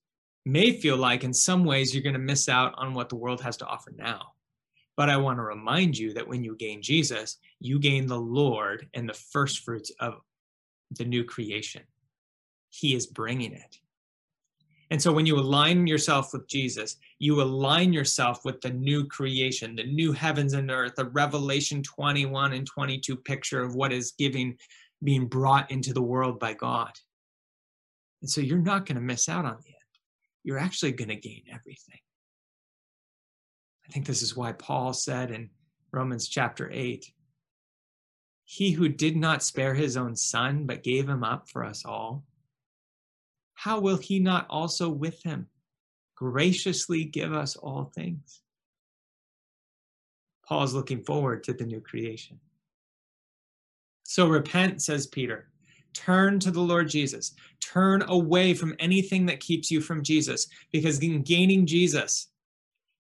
may 0.47 0.73
feel 0.73 0.97
like 0.97 1.23
in 1.23 1.35
some 1.35 1.65
ways 1.65 1.93
you're 1.93 2.03
going 2.03 2.15
to 2.15 2.19
miss 2.19 2.49
out 2.49 2.73
on 2.79 2.95
what 2.95 3.11
the 3.11 3.17
world 3.17 3.43
has 3.43 3.59
to 3.59 3.67
offer 3.67 3.93
now. 3.95 4.33
But 4.97 5.11
I 5.11 5.19
want 5.19 5.39
to 5.39 5.43
remind 5.43 5.99
you 5.99 6.15
that 6.15 6.27
when 6.27 6.43
you 6.43 6.57
gain 6.57 6.81
Jesus, 6.81 7.37
you 7.61 7.79
gain 7.79 8.07
the 8.07 8.19
Lord 8.19 8.89
and 8.95 9.07
the 9.07 9.13
first 9.13 9.59
fruits 9.59 9.93
of 10.01 10.15
the 10.91 11.05
new 11.05 11.25
creation. 11.25 11.83
He 12.71 12.95
is 12.95 13.07
bringing 13.07 13.53
it. 13.53 13.79
And 14.91 15.01
so 15.01 15.13
when 15.13 15.27
you 15.27 15.39
align 15.39 15.87
yourself 15.87 16.33
with 16.33 16.49
Jesus, 16.49 16.97
you 17.19 17.43
align 17.43 17.93
yourself 17.93 18.45
with 18.45 18.61
the 18.61 18.71
new 18.71 19.07
creation, 19.07 19.77
the 19.77 19.85
new 19.85 20.13
heavens 20.13 20.55
and 20.55 20.71
earth, 20.71 20.95
the 20.97 21.07
Revelation 21.07 21.83
21 21.83 22.55
and 22.55 22.67
22 22.67 23.17
picture 23.17 23.63
of 23.63 23.75
what 23.75 23.93
is 23.93 24.13
giving, 24.13 24.57
being 25.05 25.27
brought 25.27 25.71
into 25.71 25.93
the 25.93 26.03
world 26.03 26.41
by 26.41 26.55
God. 26.55 26.93
And 28.23 28.31
so 28.31 28.41
you're 28.41 28.59
not 28.59 28.87
going 28.87 28.97
to 28.97 29.03
miss 29.03 29.29
out 29.29 29.45
on 29.45 29.59
the 29.63 29.69
end. 29.69 29.77
you're 30.43 30.59
actually 30.59 30.93
going 30.93 31.09
to 31.09 31.17
gain 31.17 31.43
everything. 31.53 32.01
I 33.87 33.93
think 33.93 34.07
this 34.07 34.23
is 34.23 34.37
why 34.37 34.53
Paul 34.53 34.93
said 34.93 35.31
in 35.31 35.51
Romans 35.93 36.29
chapter 36.29 36.71
8 36.73 37.07
He 38.45 38.73
who 38.73 38.89
did 38.89 39.17
not 39.17 39.43
spare 39.43 39.75
his 39.75 39.97
own 39.97 40.17
son, 40.17 40.65
but 40.67 40.83
gave 40.83 41.09
him 41.09 41.25
up 41.25 41.49
for 41.49 41.65
us 41.65 41.85
all, 41.85 42.25
how 43.59 43.81
will 43.81 43.97
he 43.97 44.21
not 44.21 44.47
also 44.49 44.89
with 44.89 45.21
him 45.25 45.49
graciously 46.15 47.03
give 47.03 47.33
us 47.33 47.57
all 47.57 47.91
things? 47.93 48.41
Paul's 50.47 50.75
looking 50.75 51.03
forward 51.03 51.43
to 51.43 51.53
the 51.53 51.67
new 51.67 51.81
creation. 51.81 52.39
So 54.05 54.29
repent, 54.29 54.81
says 54.81 55.09
Peter. 55.09 55.49
Turn 55.93 56.39
to 56.39 56.53
the 56.53 56.61
Lord 56.61 56.89
Jesus. 56.89 57.35
Turn 57.59 58.05
away 58.07 58.55
from 58.55 58.77
anything 58.79 59.27
that 59.27 59.41
keeps 59.41 59.73
you 59.73 59.81
from 59.81 60.05
Jesus, 60.05 60.47
because 60.71 61.01
in 61.01 61.23
gaining 61.23 61.67
Jesus, 61.67 62.29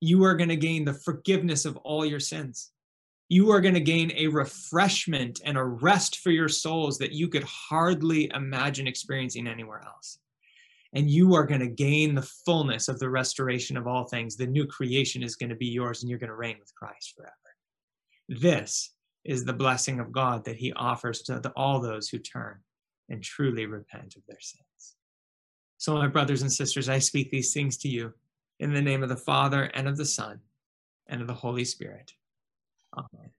you 0.00 0.24
are 0.24 0.34
going 0.34 0.48
to 0.48 0.56
gain 0.56 0.84
the 0.84 0.92
forgiveness 0.92 1.66
of 1.66 1.76
all 1.78 2.04
your 2.04 2.18
sins. 2.18 2.72
You 3.28 3.52
are 3.52 3.60
going 3.60 3.74
to 3.74 3.80
gain 3.80 4.10
a 4.16 4.26
refreshment 4.26 5.40
and 5.44 5.56
a 5.56 5.62
rest 5.62 6.18
for 6.18 6.32
your 6.32 6.48
souls 6.48 6.98
that 6.98 7.12
you 7.12 7.28
could 7.28 7.44
hardly 7.44 8.28
imagine 8.34 8.88
experiencing 8.88 9.46
anywhere 9.46 9.84
else. 9.86 10.18
And 10.94 11.10
you 11.10 11.34
are 11.34 11.44
going 11.44 11.60
to 11.60 11.66
gain 11.66 12.14
the 12.14 12.28
fullness 12.46 12.88
of 12.88 12.98
the 12.98 13.10
restoration 13.10 13.76
of 13.76 13.86
all 13.86 14.04
things. 14.04 14.36
The 14.36 14.46
new 14.46 14.66
creation 14.66 15.22
is 15.22 15.36
going 15.36 15.50
to 15.50 15.56
be 15.56 15.66
yours, 15.66 16.02
and 16.02 16.08
you're 16.08 16.18
going 16.18 16.30
to 16.30 16.36
reign 16.36 16.56
with 16.58 16.74
Christ 16.74 17.14
forever. 17.14 17.34
This 18.28 18.94
is 19.24 19.44
the 19.44 19.52
blessing 19.52 20.00
of 20.00 20.12
God 20.12 20.44
that 20.44 20.56
he 20.56 20.72
offers 20.72 21.22
to 21.22 21.52
all 21.56 21.80
those 21.80 22.08
who 22.08 22.18
turn 22.18 22.58
and 23.08 23.22
truly 23.22 23.66
repent 23.66 24.16
of 24.16 24.22
their 24.26 24.40
sins. 24.40 24.96
So, 25.76 25.94
my 25.94 26.08
brothers 26.08 26.42
and 26.42 26.52
sisters, 26.52 26.88
I 26.88 26.98
speak 26.98 27.30
these 27.30 27.52
things 27.52 27.76
to 27.78 27.88
you 27.88 28.12
in 28.58 28.72
the 28.72 28.82
name 28.82 29.02
of 29.02 29.08
the 29.08 29.16
Father 29.16 29.64
and 29.74 29.86
of 29.86 29.96
the 29.96 30.04
Son 30.04 30.40
and 31.06 31.20
of 31.20 31.26
the 31.26 31.34
Holy 31.34 31.64
Spirit. 31.64 32.12
Amen. 32.96 33.30